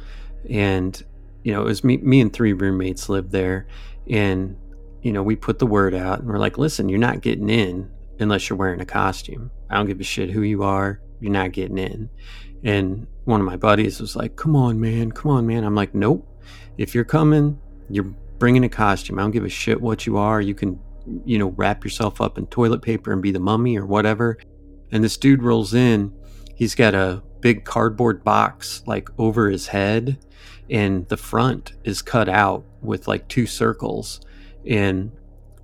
[0.49, 1.03] and
[1.43, 3.66] you know it was me, me and three roommates lived there,
[4.09, 4.57] and
[5.03, 7.90] you know we put the word out, and we're like, listen, you're not getting in
[8.20, 9.51] unless you're wearing a costume.
[9.70, 11.01] I don't give a shit who you are.
[11.20, 12.09] You're not getting in.
[12.64, 15.64] And one of my buddies was like, come on, man, come on, man.
[15.64, 16.28] I'm like, nope.
[16.78, 19.18] If you're coming, you're bringing a costume.
[19.18, 20.40] I don't give a shit what you are.
[20.40, 20.80] You can,
[21.24, 24.38] you know, wrap yourself up in toilet paper and be the mummy or whatever.
[24.90, 26.12] And this dude rolls in.
[26.55, 30.18] He's got a big cardboard box like over his head,
[30.70, 34.20] and the front is cut out with like two circles.
[34.66, 35.12] And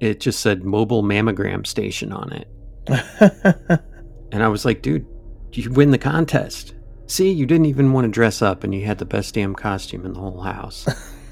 [0.01, 3.81] it just said mobile mammogram station on it.
[4.33, 5.07] And I was like, dude,
[5.53, 6.74] you win the contest.
[7.07, 10.05] See, you didn't even want to dress up and you had the best damn costume
[10.05, 10.87] in the whole house.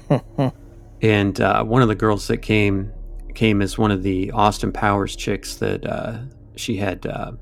[1.01, 2.91] and uh, one of the girls that came
[3.35, 6.17] came as one of the Austin Powers chicks that uh,
[6.55, 7.33] she had uh,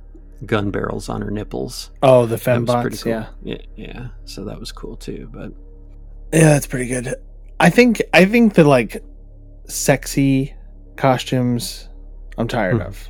[0.45, 1.91] gun barrels on her nipples.
[2.03, 3.11] oh, the That was pretty fembots, cool.
[3.11, 3.27] yeah.
[3.43, 3.57] yeah.
[3.75, 4.07] Yeah.
[4.25, 5.29] So that was cool too.
[5.33, 5.51] But
[6.33, 7.15] Yeah, that's pretty good.
[7.59, 9.03] I think I think the like
[9.67, 10.53] sexy
[10.95, 11.89] costumes
[12.37, 12.81] I'm tired Hmm.
[12.81, 13.09] of.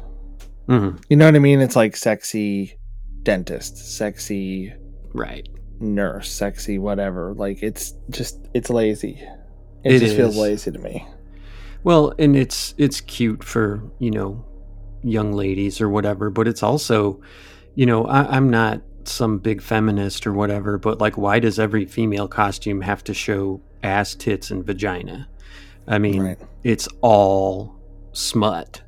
[0.67, 1.61] mhm, You know what I mean?
[1.61, 2.77] It's like sexy
[3.23, 4.73] dentist, sexy
[5.13, 5.47] right.
[5.79, 7.33] nurse, sexy whatever.
[7.33, 9.19] Like it's just it's lazy.
[9.83, 11.05] It, It just feels lazy to me.
[11.83, 14.45] Well, and it's it's cute for you know
[15.05, 17.21] young ladies or whatever, but it's also,
[17.75, 21.85] you know, I, I'm not some big feminist or whatever, but like, why does every
[21.85, 25.27] female costume have to show ass, tits, and vagina?
[25.87, 26.39] I mean, Right.
[26.63, 27.75] it's all
[28.13, 28.81] smut,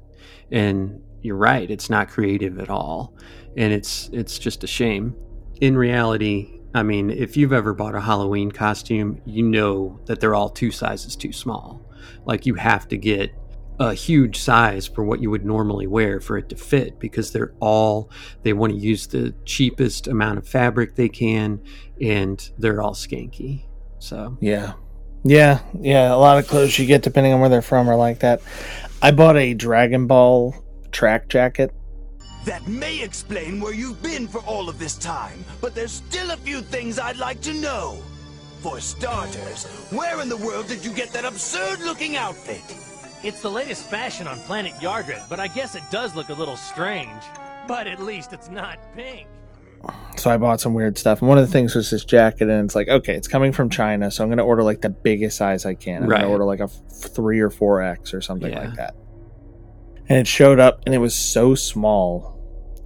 [0.51, 3.13] and you're right, it's not creative at all,
[3.55, 5.15] and it's it's just a shame.
[5.61, 10.35] In reality, I mean, if you've ever bought a Halloween costume, you know that they're
[10.35, 11.81] all two sizes too small.
[12.25, 13.31] Like you have to get
[13.79, 17.53] a huge size for what you would normally wear for it to fit because they're
[17.59, 18.09] all
[18.43, 21.61] they want to use the cheapest amount of fabric they can
[22.01, 23.65] and they're all skanky.
[23.99, 24.73] So, Yeah.
[25.23, 26.13] Yeah, yeah.
[26.13, 28.41] A lot of clothes you get depending on where they're from are like that.
[29.01, 30.55] I bought a Dragon Ball
[30.91, 31.73] track jacket.
[32.45, 36.37] That may explain where you've been for all of this time, but there's still a
[36.37, 38.01] few things I'd like to know.
[38.61, 42.63] For starters, where in the world did you get that absurd looking outfit?
[43.23, 46.55] It's the latest fashion on Planet Yardrat, but I guess it does look a little
[46.57, 47.21] strange.
[47.67, 49.27] But at least it's not pink.
[50.17, 51.19] So I bought some weird stuff.
[51.21, 53.69] And one of the things was this jacket, and it's like, okay, it's coming from
[53.69, 56.03] China, so I'm going to order like the biggest size I can.
[56.03, 56.19] I'm Right.
[56.21, 56.81] going to order like a f-
[57.13, 58.59] three or four X or something Yeah.
[58.61, 58.95] like that.
[60.09, 62.35] And it showed up, and it was so small.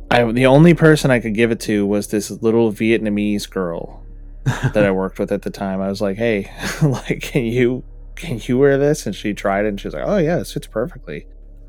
[0.10, 4.04] I the only person I could give it to was this little Vietnamese girl
[4.46, 5.80] that I worked with at the time.
[5.82, 6.52] I was like, hey,
[6.82, 7.84] like, can you
[8.22, 9.06] can you wear this?
[9.06, 11.26] And she tried it, and she was like, oh yeah, this fits perfectly.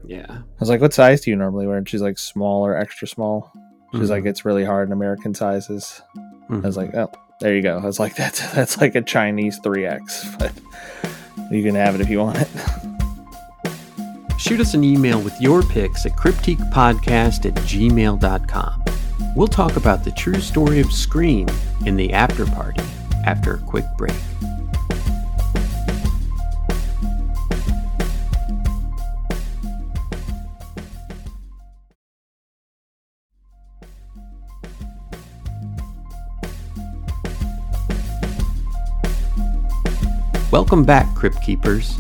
[0.07, 0.27] yeah.
[0.29, 1.77] I was like, what size do you normally wear?
[1.79, 3.53] And she's like, small or extra small.
[3.95, 4.29] She's like, Mhm.
[4.29, 6.01] it's really hard in American sizes.
[6.51, 6.77] I was Mhm.
[6.77, 7.79] like, oh, there you go.
[7.79, 10.53] I was like, that's that's like a Chinese three X, but
[11.51, 12.49] you can have it if you want it.
[14.39, 18.85] Shoot us an email with your picks at cryptiquepodcast at gmail.com.
[19.37, 21.49] We'll talk about the true story of Scream
[21.87, 22.83] in the after party
[23.25, 24.13] after a quick break.
[40.53, 41.99] Welcome back, Crypt Keepers.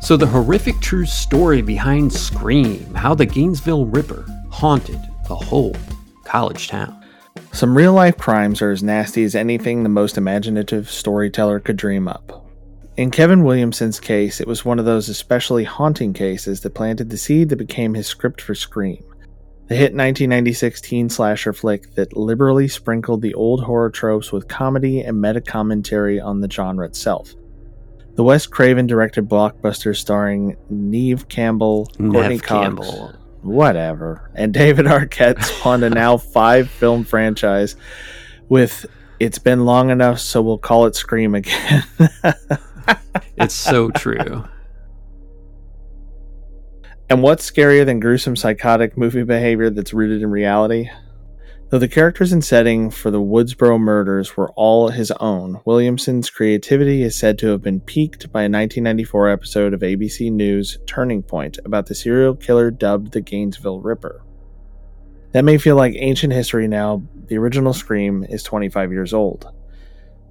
[0.00, 4.98] So, the horrific true story behind Scream, how the Gainesville Ripper haunted
[5.28, 5.76] the whole
[6.24, 7.04] college town.
[7.52, 12.08] Some real life crimes are as nasty as anything the most imaginative storyteller could dream
[12.08, 12.46] up.
[12.96, 17.18] In Kevin Williamson's case, it was one of those especially haunting cases that planted the
[17.18, 19.04] seed that became his script for Scream,
[19.66, 25.02] the hit 1996 teen slasher flick that liberally sprinkled the old horror tropes with comedy
[25.02, 27.34] and meta commentary on the genre itself.
[28.20, 33.14] The Wes Craven directed blockbuster starring Neve Campbell, Courtney Nev Cox, Campbell.
[33.40, 37.76] whatever, and David Arquette spawned a now five film franchise
[38.50, 38.84] with
[39.20, 41.82] It's Been Long Enough, so we'll call it Scream again.
[43.38, 44.44] It's so true.
[47.08, 50.90] And what's scarier than gruesome psychotic movie behavior that's rooted in reality?
[51.70, 57.04] Though the characters and setting for the Woodsboro murders were all his own, Williamson's creativity
[57.04, 61.60] is said to have been piqued by a 1994 episode of ABC News Turning Point
[61.64, 64.24] about the serial killer dubbed the Gainesville Ripper.
[65.30, 69.48] That may feel like ancient history now, the original Scream is 25 years old.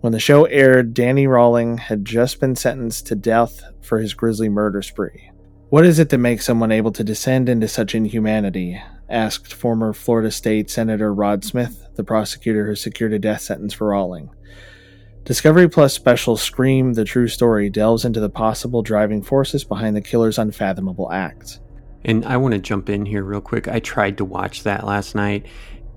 [0.01, 4.49] When the show aired, Danny Rolling had just been sentenced to death for his grisly
[4.49, 5.31] murder spree.
[5.69, 8.81] What is it that makes someone able to descend into such inhumanity?
[9.09, 13.87] Asked former Florida State Senator Rod Smith, the prosecutor who secured a death sentence for
[13.87, 14.29] Rolling.
[15.23, 20.01] Discovery Plus special Scream The True Story delves into the possible driving forces behind the
[20.01, 21.59] killer's unfathomable acts.
[22.05, 23.67] And I want to jump in here real quick.
[23.67, 25.45] I tried to watch that last night,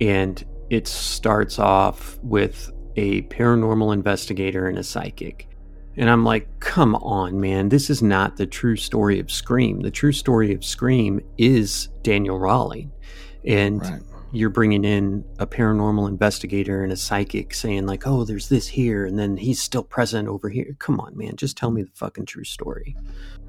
[0.01, 5.49] and it starts off with a paranormal investigator and a psychic.
[5.97, 7.69] And I'm like, come on, man.
[7.69, 9.81] This is not the true story of Scream.
[9.81, 12.92] The true story of Scream is Daniel Rolling.
[13.47, 14.01] And Right.
[14.33, 19.05] you're bringing in a paranormal investigator and a psychic saying, like, oh, there's this here,
[19.05, 20.77] and then he's still present over here.
[20.79, 21.37] Come on, man.
[21.37, 22.97] Just tell me the fucking true story.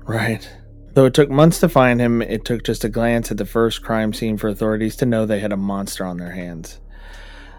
[0.04, 0.48] Right.
[0.94, 3.82] Though it took months to find him, it took just a glance at the first
[3.82, 6.80] crime scene for authorities to know they had a monster on their hands.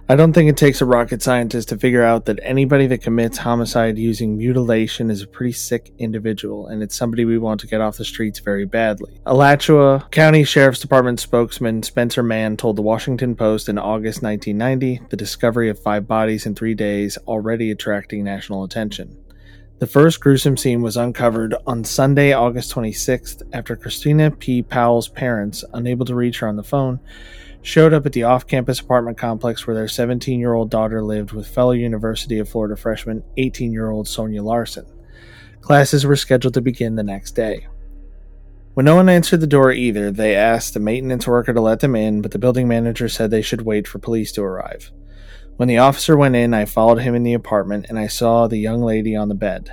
[0.06, 3.38] I don't think it takes a rocket scientist to figure out that anybody that commits
[3.38, 7.80] homicide using mutilation is a pretty sick individual, and it's somebody we want to get
[7.80, 9.18] off the streets very badly.
[9.24, 15.16] Alachua County Sheriff's Department spokesman Spencer Mann told the Washington Post in August 1990 the
[15.16, 19.16] discovery of five bodies in three days already attracting national attention.
[19.78, 24.60] The first gruesome scene was uncovered on Sunday, August 26th, after Christina P.
[24.60, 27.00] Powell's parents, unable to reach her on the phone,
[27.64, 31.32] showed up at the off campus apartment complex where their 17 year old daughter lived
[31.32, 34.86] with fellow University of Florida freshman 18 year old Sonia Larson.
[35.62, 37.66] Classes were scheduled to begin the next day.
[38.74, 41.96] When no one answered the door either, they asked a maintenance worker to let them
[41.96, 44.92] in, but the building manager said they should wait for police to arrive.
[45.56, 48.58] When the officer went in, I followed him in the apartment and I saw the
[48.58, 49.70] young lady on the bed,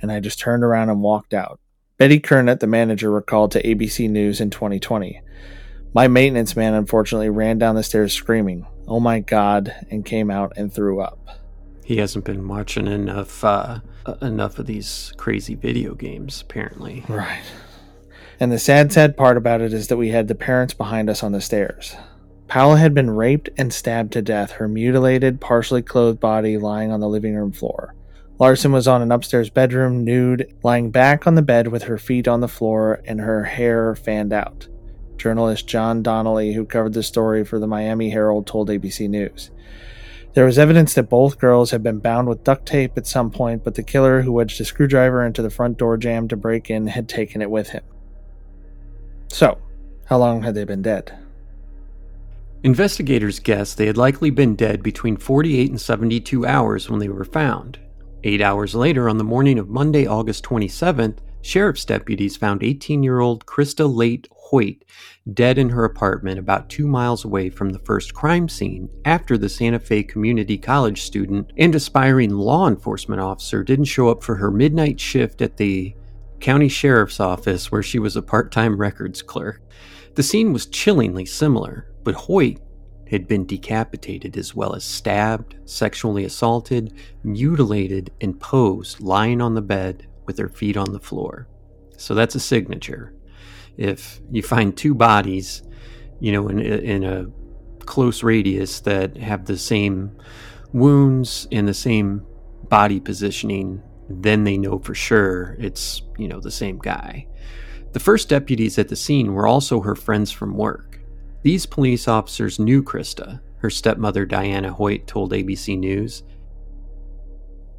[0.00, 1.60] and I just turned around and walked out.
[1.98, 5.20] Betty Kernet, the manager, recalled to ABC News in 2020.
[5.94, 10.52] My maintenance man unfortunately ran down the stairs screaming, Oh my god, and came out
[10.56, 11.20] and threw up.
[11.84, 17.04] He hasn't been watching enough uh, uh, enough of these crazy video games, apparently.
[17.08, 17.44] Right.
[18.40, 21.22] And the sad, sad part about it is that we had the parents behind us
[21.22, 21.94] on the stairs.
[22.48, 26.98] Powell had been raped and stabbed to death, her mutilated, partially clothed body lying on
[26.98, 27.94] the living room floor.
[28.40, 32.26] Larson was on an upstairs bedroom, nude, lying back on the bed with her feet
[32.26, 34.66] on the floor and her hair fanned out.
[35.16, 39.50] Journalist John Donnelly, who covered the story for the Miami Herald, told ABC News.
[40.34, 43.62] There was evidence that both girls had been bound with duct tape at some point,
[43.62, 46.88] but the killer who wedged a screwdriver into the front door jamb to break in
[46.88, 47.84] had taken it with him.
[49.28, 49.58] So,
[50.06, 51.16] how long had they been dead?
[52.64, 57.24] Investigators guessed they had likely been dead between 48 and 72 hours when they were
[57.24, 57.78] found.
[58.24, 63.20] Eight hours later, on the morning of Monday, August 27th, sheriff's deputies found 18 year
[63.20, 64.84] old Christa Leigh Hoyt
[65.32, 69.48] dead in her apartment about two miles away from the first crime scene after the
[69.48, 74.50] Santa Fe Community College student and aspiring law enforcement officer didn't show up for her
[74.50, 75.94] midnight shift at the
[76.40, 79.60] county sheriff's office where she was a part time records clerk.
[80.14, 82.58] The scene was chillingly similar, but Hoyt
[83.10, 89.62] had been decapitated as well as stabbed, sexually assaulted, mutilated, and posed lying on the
[89.62, 91.48] bed with her feet on the floor.
[91.96, 93.14] So that's a signature.
[93.76, 95.62] If you find two bodies,
[96.20, 97.26] you know, in, in a
[97.84, 100.16] close radius that have the same
[100.72, 102.24] wounds and the same
[102.68, 107.26] body positioning, then they know for sure it's, you know, the same guy.
[107.92, 111.00] The first deputies at the scene were also her friends from work.
[111.42, 116.22] These police officers knew Christa, her stepmother Diana Hoyt told ABC News.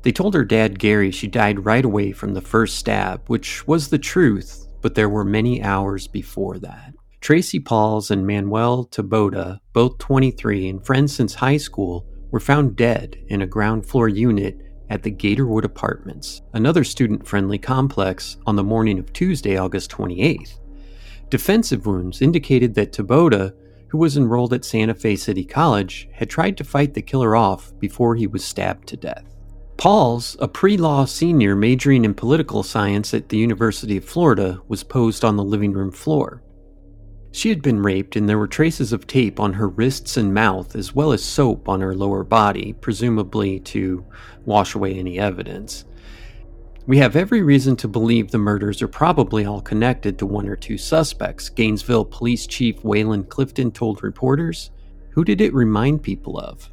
[0.05, 3.87] They told her dad Gary she died right away from the first stab, which was
[3.87, 6.93] the truth, but there were many hours before that.
[7.21, 13.17] Tracy Paules and Manuel Taboada, both 23 and friends since high school, were found dead
[13.29, 14.61] in a ground floor unit
[14.91, 20.59] at the Gatorwood Apartments, another student friendly complex, on the morning of Tuesday, August 28th.
[21.31, 23.53] Defensive wounds indicated that Taboada,
[23.87, 27.73] who was enrolled at Santa Fe City College, had tried to fight the killer off
[27.79, 29.34] before he was stabbed to death.
[29.77, 34.83] Paules, a pre law senior majoring in political science at the University of Florida, was
[34.83, 36.41] posed on the living room floor.
[37.31, 40.73] She had been raped, and there were traces of tape on her wrists and mouth,
[40.73, 44.05] as well as soap on her lower body, presumably to
[44.45, 45.83] wash away any evidence.
[46.87, 50.55] We have every reason to believe the murders are probably all connected to one or
[50.55, 54.71] two suspects, Gainesville Police Chief Wayland Clifton told reporters.
[55.09, 56.71] Who did it remind people of?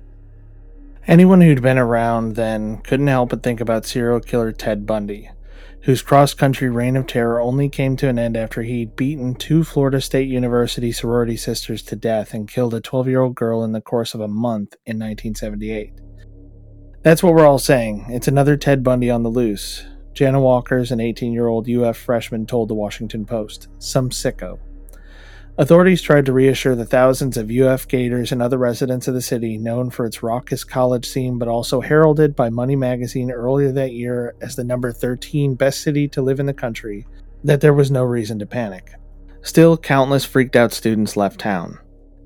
[1.06, 5.30] Anyone who'd been around then couldn't help but think about serial killer Ted Bundy
[5.82, 9.64] whose cross country reign of terror only came to an end after he'd beaten two
[9.64, 13.72] Florida State University sorority sisters to death and killed a 12 year old girl in
[13.72, 15.92] the course of a month in 1978.
[17.02, 18.06] That's what we're all saying.
[18.10, 19.84] It's another Ted Bundy on the loose.
[20.14, 23.68] Jana Walker's an 18 year old UF freshman told the Washington Post.
[23.78, 24.60] Some sicko.
[25.58, 29.58] Authorities tried to reassure the thousands of UF Gators and other residents of the city,
[29.58, 34.34] known for its raucous college scene but also heralded by Money magazine earlier that year
[34.40, 37.06] as the number 13 best city to live in the country,
[37.44, 38.92] that there was no reason to panic.
[39.42, 41.78] Still, countless freaked out students left town.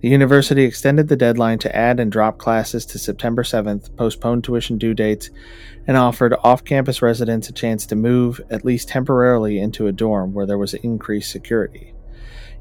[0.03, 4.79] The university extended the deadline to add and drop classes to September 7th, postponed tuition
[4.79, 5.31] due dates,
[5.89, 10.33] and offered off campus residents a chance to move, at least temporarily, into a dorm
[10.33, 11.93] where there was increased security.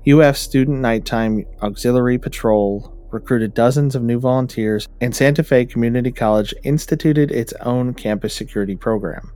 [0.07, 6.53] UF Student Nighttime Auxiliary Patrol recruited dozens of new volunteers, and Santa Fe Community College
[6.63, 9.31] instituted its own campus security program.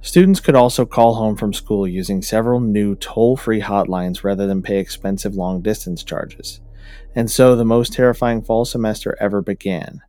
[0.00, 4.62] Students could also call home from school using several new toll free hotlines rather than
[4.62, 6.60] pay expensive long distance charges.
[7.14, 10.00] And so the most terrifying fall semester ever began.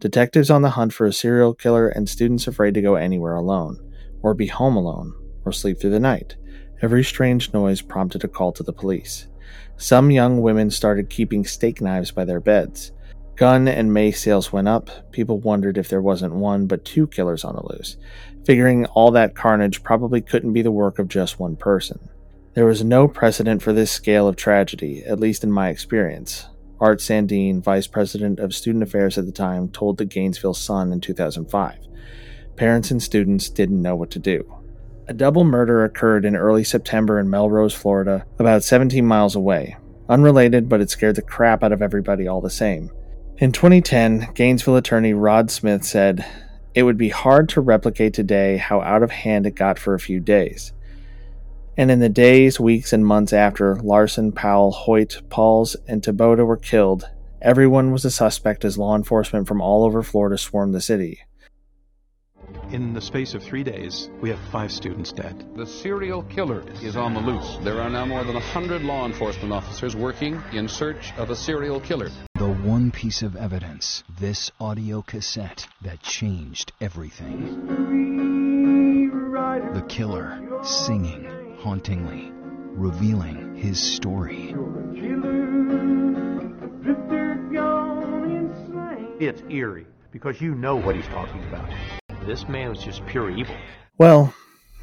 [0.00, 3.78] Detectives on the hunt for a serial killer and students afraid to go anywhere alone,
[4.22, 5.14] or be home alone,
[5.44, 6.36] or sleep through the night.
[6.82, 9.28] Every strange noise prompted a call to the police.
[9.76, 12.92] Some young women started keeping steak knives by their beds.
[13.36, 15.12] Gun and mace sales went up.
[15.12, 17.98] People wondered if there wasn't one but two killers on the loose,
[18.44, 22.08] figuring all that carnage probably couldn't be the work of just one person.
[22.54, 26.46] There was no precedent for this scale of tragedy, at least in my experience.
[26.80, 31.02] Art Sandeen, vice president of student affairs at the time, told the Gainesville Sun in
[31.02, 31.76] 2005.
[32.56, 34.50] Parents and students didn't know what to do.
[35.08, 39.76] A double murder occurred in early September in Melrose, Florida, about 17 miles away.
[40.08, 42.90] Unrelated, but it scared the crap out of everybody all the same.
[43.38, 46.26] In 2010, Gainesville attorney Rod Smith said,
[46.74, 50.00] It would be hard to replicate today how out of hand it got for a
[50.00, 50.72] few days.
[51.76, 56.56] And in the days, weeks, and months after Larson, Powell, Hoyt, Paules, and Taboada were
[56.56, 57.08] killed,
[57.40, 61.20] everyone was a suspect as law enforcement from all over Florida swarmed the city.
[62.72, 65.46] In the space of three days, we have five students dead.
[65.54, 67.58] The serial killer is on the loose.
[67.62, 71.80] There are now more than 100 law enforcement officers working in search of a serial
[71.80, 72.10] killer.
[72.34, 77.66] The one piece of evidence, this audio cassette that changed everything.
[79.72, 82.32] The killer singing hauntingly,
[82.74, 84.56] revealing his story.
[89.20, 91.70] It's eerie because you know what he's talking about.
[92.26, 93.54] This man was just pure evil.
[93.98, 94.34] Well,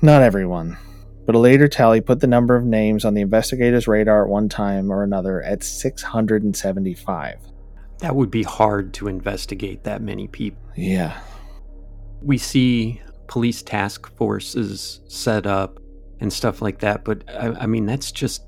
[0.02, 0.78] not everyone,
[1.26, 4.48] but a later tally put the number of names on the investigators' radar at one
[4.48, 7.40] time or another at 675.
[8.00, 10.64] That would be hard to investigate that many people.
[10.78, 11.20] Yeah.
[12.22, 15.80] We see police task forces set up
[16.22, 18.46] and stuff like that, but I, I mean, that's just,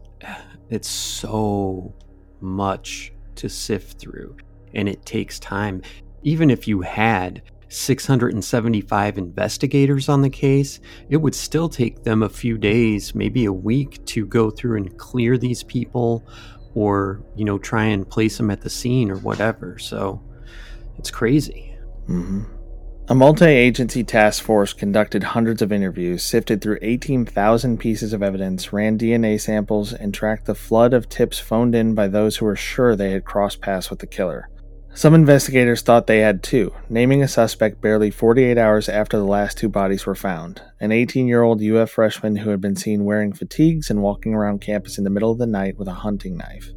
[0.70, 1.94] it's so
[2.40, 4.38] much to sift through
[4.74, 5.82] and it takes time.
[6.24, 10.80] Even if you had 675 investigators on the case,
[11.10, 14.98] it would still take them a few days, maybe a week, to go through and
[14.98, 16.24] clear these people
[16.74, 19.80] or, you know, try and place them at the scene or whatever.
[19.80, 20.22] So
[20.98, 21.76] it's crazy.
[22.08, 22.44] Mm-hmm.
[23.08, 28.74] A multi agency task force conducted hundreds of interviews, sifted through 18,000 pieces of evidence,
[28.74, 32.56] ran DNA samples, and tracked the flood of tips phoned in by those who were
[32.56, 34.50] sure they had crossed paths with the killer.
[34.96, 39.58] Some investigators thought they had two, naming a suspect barely 48 hours after the last
[39.58, 43.34] two bodies were found an 18 year old UF freshman who had been seen wearing
[43.34, 46.70] fatigues and walking around campus in the middle of the night with a hunting knife.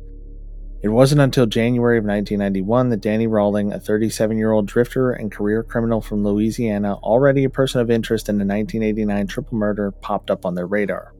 [0.83, 5.31] It wasn't until January of 1991 that Danny Rolling, a 37 year old drifter and
[5.31, 10.29] career criminal from Louisiana, already a person of interest in the 1989 triple murder, popped
[10.29, 11.15] up on their radar.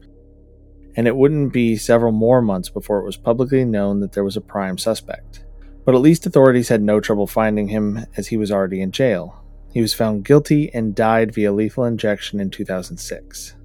[0.97, 4.35] And it wouldn't be several more months before it was publicly known that there was
[4.35, 5.45] a prime suspect.
[5.89, 9.43] But at least authorities had no trouble finding him as he was already in jail.
[9.73, 13.55] He was found guilty and died via lethal injection in 2006.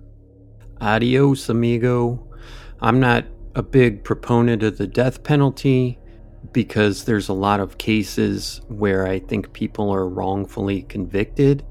[0.81, 2.27] Adios, amigo.
[2.81, 5.99] I'm not a big proponent of the death penalty
[6.53, 11.63] because there's a lot of cases where I think people are wrongfully convicted.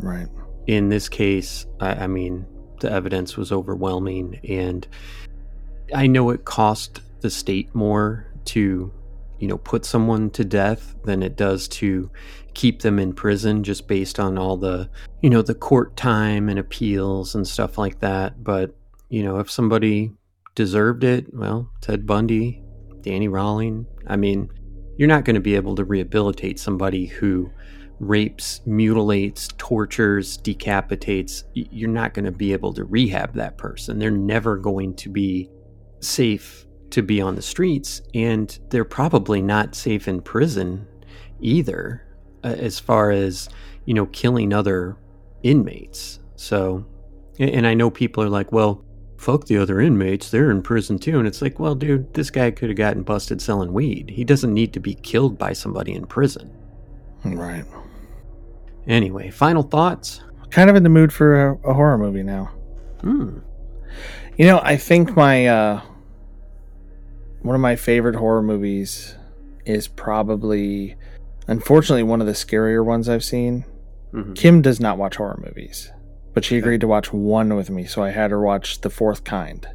[0.00, 0.26] Right.
[0.66, 2.44] In this case, I, I mean,
[2.80, 4.84] the evidence was overwhelming, and
[5.94, 8.92] I know it cost the state more to,
[9.38, 12.10] you know, put someone to death than it does to
[12.54, 14.88] keep them in prison just based on all the,
[15.20, 18.42] you know, the court time and appeals and stuff like that.
[18.42, 18.74] But,
[19.08, 20.12] you know, if somebody
[20.54, 22.62] deserved it, well, Ted Bundy,
[23.02, 24.48] Danny Rolling, I mean,
[24.96, 27.50] you're not going to be able to rehabilitate somebody who
[28.00, 31.44] rapes, mutilates, tortures, decapitates.
[31.54, 33.98] You're not going to be able to rehab that person.
[33.98, 35.50] They're never going to be
[36.00, 40.86] safe to be on the streets, and they're probably not safe in prison
[41.40, 42.06] either,
[42.44, 43.48] uh, as far as,
[43.84, 44.96] you know, killing other
[45.42, 46.20] inmates.
[46.36, 46.86] So,
[47.38, 48.84] and I know people are like, well,
[49.16, 51.18] fuck the other inmates, they're in prison too.
[51.18, 54.10] And it's like, well, dude, this guy could have gotten busted selling weed.
[54.10, 56.54] He doesn't need to be killed by somebody in prison.
[57.24, 57.64] Right.
[58.86, 60.22] Anyway, final thoughts?
[60.50, 62.50] Kind of in the mood for a, a horror movie now.
[63.00, 63.38] Hmm.
[64.36, 65.80] You know, I think my uh
[67.46, 69.14] one of my favorite horror movies
[69.64, 70.96] is probably
[71.46, 73.64] unfortunately one of the scarier ones I've seen.
[74.12, 74.32] Mm-hmm.
[74.32, 75.92] Kim does not watch horror movies,
[76.34, 79.22] but she agreed to watch one with me, so I had her watch The Fourth
[79.24, 79.68] Kind,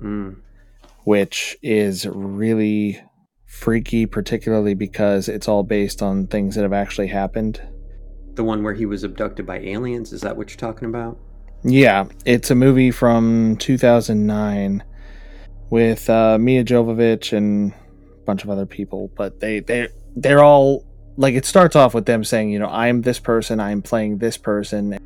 [0.00, 0.36] Mm.
[1.04, 3.00] which is really
[3.44, 7.60] freaky, particularly because it's all based on things that have actually happened.
[8.34, 11.18] The one where he was abducted by aliens, is that what you're talking about?
[11.64, 14.84] Yeah, it's a movie from 2009
[15.70, 20.84] with uh, Mia Jovovich and a bunch of other people, but they they they're all
[21.16, 24.36] like it starts off with them saying, you know, I'm this person, I'm playing this
[24.36, 24.98] person.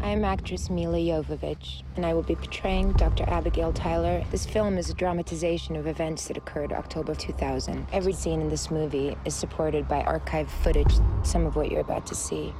[0.00, 3.24] I'm actress Milla Jovovich, and I will be portraying Dr.
[3.28, 4.22] Abigail Tyler.
[4.30, 7.86] This film is a dramatization of events that occurred October 2000.
[7.92, 10.94] Every scene in this movie is supported by archived footage.
[11.22, 12.52] Some of what you're about to see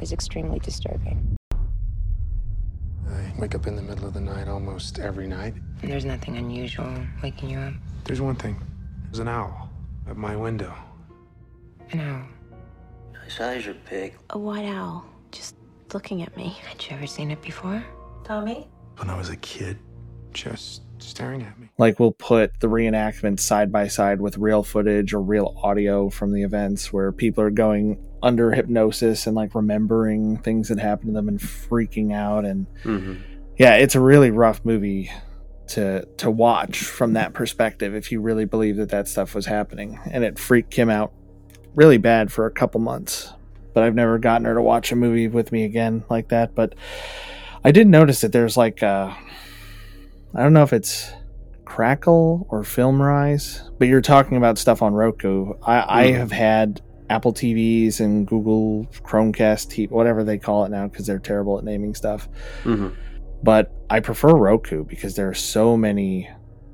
[0.00, 1.36] is extremely disturbing.
[3.08, 5.54] I wake up in the middle of the night almost every night.
[5.82, 6.92] And there's nothing unusual
[7.22, 7.74] waking you up.
[8.04, 8.60] There's one thing.
[9.04, 9.70] There's an owl
[10.08, 10.74] at my window.
[11.90, 12.26] An owl.
[13.24, 14.14] His eyes are big.
[14.30, 15.04] A white owl.
[15.32, 15.56] Just
[15.92, 16.56] looking at me.
[16.68, 17.84] Had you ever seen it before?
[18.24, 18.68] Tommy?
[18.96, 19.78] When I was a kid,
[20.32, 21.68] just staring at me.
[21.78, 26.32] Like we'll put the reenactment side by side with real footage or real audio from
[26.32, 31.12] the events where people are going under hypnosis and like remembering things that happened to
[31.12, 33.14] them and freaking out and Mm-hmm.
[33.58, 35.10] yeah, it's a really rough movie
[35.68, 39.98] to to watch from that perspective if you really believe that that stuff was happening
[40.10, 41.12] and it freaked him out
[41.74, 43.32] really bad for a couple months
[43.74, 46.74] but I've never gotten her to watch a movie with me again like that but
[47.64, 49.12] I did notice that there's like uh
[50.36, 51.10] I don't know if it's
[51.64, 56.16] Crackle or Filmrise but you're talking about stuff on Roku I, I Mhm.
[56.18, 61.18] have had Apple TVs and Google Chromecast TV, whatever they call it now because they're
[61.18, 62.28] terrible at naming stuff
[62.64, 62.88] Mm-hmm.
[63.42, 66.28] but I prefer Roku because there are so many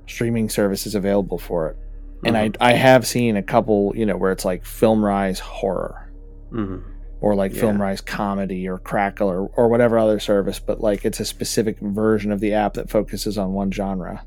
[0.07, 1.77] streaming services available for it.
[2.25, 6.11] And I, I have seen a couple, you know, where it's like Filmrise horror
[6.53, 6.79] Mm-hmm.
[7.21, 7.63] or like Yeah.
[7.63, 12.31] Filmrise comedy or Crackle or, or whatever other service, but like it's a specific version
[12.33, 14.25] of the app that focuses on one genre.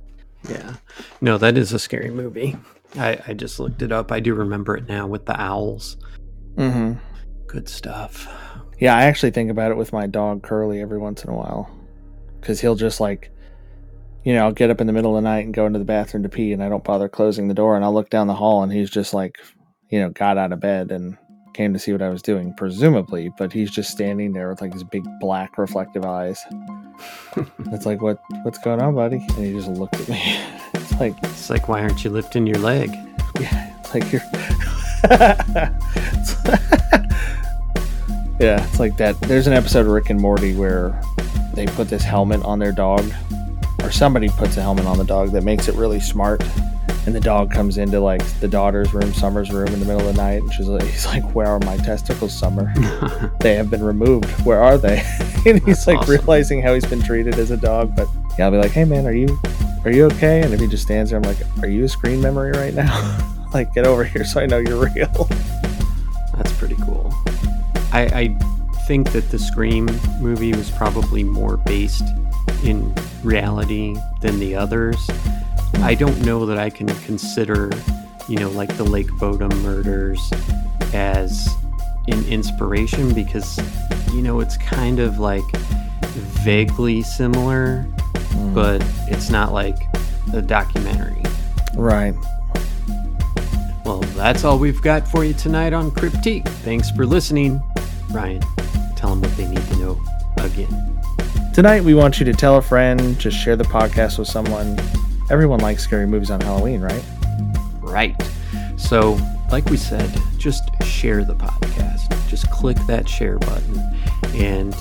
[0.50, 0.76] Yeah.
[1.22, 2.56] No, that is a scary movie.
[2.98, 4.12] I, I just looked it up.
[4.12, 5.98] I do remember it now with the owls.
[6.56, 6.94] Mm-hmm.
[7.48, 8.28] Good stuff.
[8.80, 11.70] Yeah, I actually think about it with my dog Curly every once in a while
[12.40, 13.32] because he'll just like,
[14.24, 15.86] you know, I'll get up in the middle of the night and go into the
[15.86, 18.34] bathroom to pee, and I don't bother closing the door, and I'll look down the
[18.34, 19.38] hall, and he's just like,
[19.90, 21.18] you know, got out of bed and
[21.56, 24.74] came to see what I was doing, presumably, but he's just standing there with like
[24.74, 26.46] his big black reflective eyes.
[27.72, 29.26] it's like, what, what's going on, buddy?
[29.38, 30.22] And he just looked at me.
[30.74, 32.90] it's like, It's like, why aren't you lifting your leg?
[33.40, 34.22] yeah, it's like you're.
[38.40, 39.16] yeah, it's like that.
[39.22, 41.02] There's an episode of Rick and Morty where
[41.54, 43.10] they put this helmet on their dog,
[43.82, 46.44] or somebody puts a helmet on the dog that makes it really smart.
[47.06, 50.16] And the dog comes into like the daughter's room, Summer's room, in the middle of
[50.16, 52.74] the night, and she's like, "He's like, where are my testicles, Summer?
[53.42, 54.30] they have been removed.
[54.46, 55.04] Where are they?"
[55.46, 56.12] and he's like awesome.
[56.12, 57.96] realizing how he's been treated as a dog.
[57.96, 58.08] But
[58.40, 59.40] yeah, I'll be like, "Hey, man, are you
[59.86, 60.42] Are you okay?
[60.42, 63.46] And if he just stands there, I'm like, Are you a screen memory right now?
[63.54, 65.30] like, get over here so I know you're real.
[66.36, 67.14] That's pretty cool.
[67.94, 68.38] I, I
[68.88, 69.86] think that the Scream
[70.20, 72.04] movie was probably more based
[72.64, 74.98] in reality than the others.
[75.84, 77.72] I don't know that I can consider,
[78.28, 80.20] you know, like the Lake Bodom murders
[80.94, 81.48] as
[82.08, 83.60] an inspiration because,
[84.14, 85.44] you know, it's kind of like
[86.44, 88.54] vaguely similar, mm.
[88.54, 89.78] but it's not like
[90.34, 91.22] a documentary.
[91.76, 92.16] Right.
[93.86, 96.48] Well, that's all we've got for you tonight on Cryptique.
[96.64, 97.62] Thanks for listening.
[98.12, 98.42] Ryan,
[98.96, 100.02] tell them what they need to know
[100.38, 101.00] again.
[101.54, 104.78] Tonight, we want you to tell a friend, just share the podcast with someone.
[105.30, 107.04] Everyone likes scary movies on Halloween, right?
[107.82, 108.16] Right.
[108.78, 109.20] So,
[109.52, 112.30] like we said, just share the podcast.
[112.30, 113.78] Just click that share button
[114.36, 114.76] and,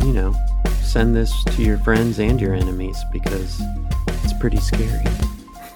[0.00, 0.34] you know,
[0.82, 3.60] send this to your friends and your enemies because
[4.24, 5.04] it's pretty scary.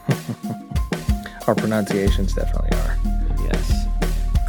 [1.47, 2.99] Our pronunciations definitely are.
[3.45, 3.87] Yes.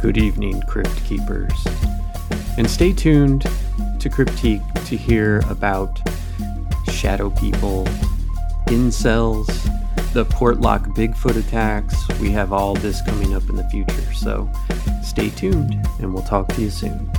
[0.02, 1.66] Good evening, Crypt Keepers.
[2.58, 3.42] And stay tuned
[3.98, 6.00] to Cryptique to hear about
[6.92, 7.86] shadow people,
[8.74, 9.46] incels,
[10.12, 11.96] the Portlock Bigfoot attacks.
[12.18, 14.12] We have all this coming up in the future.
[14.14, 14.50] So
[15.02, 17.10] stay tuned and we'll talk to you soon.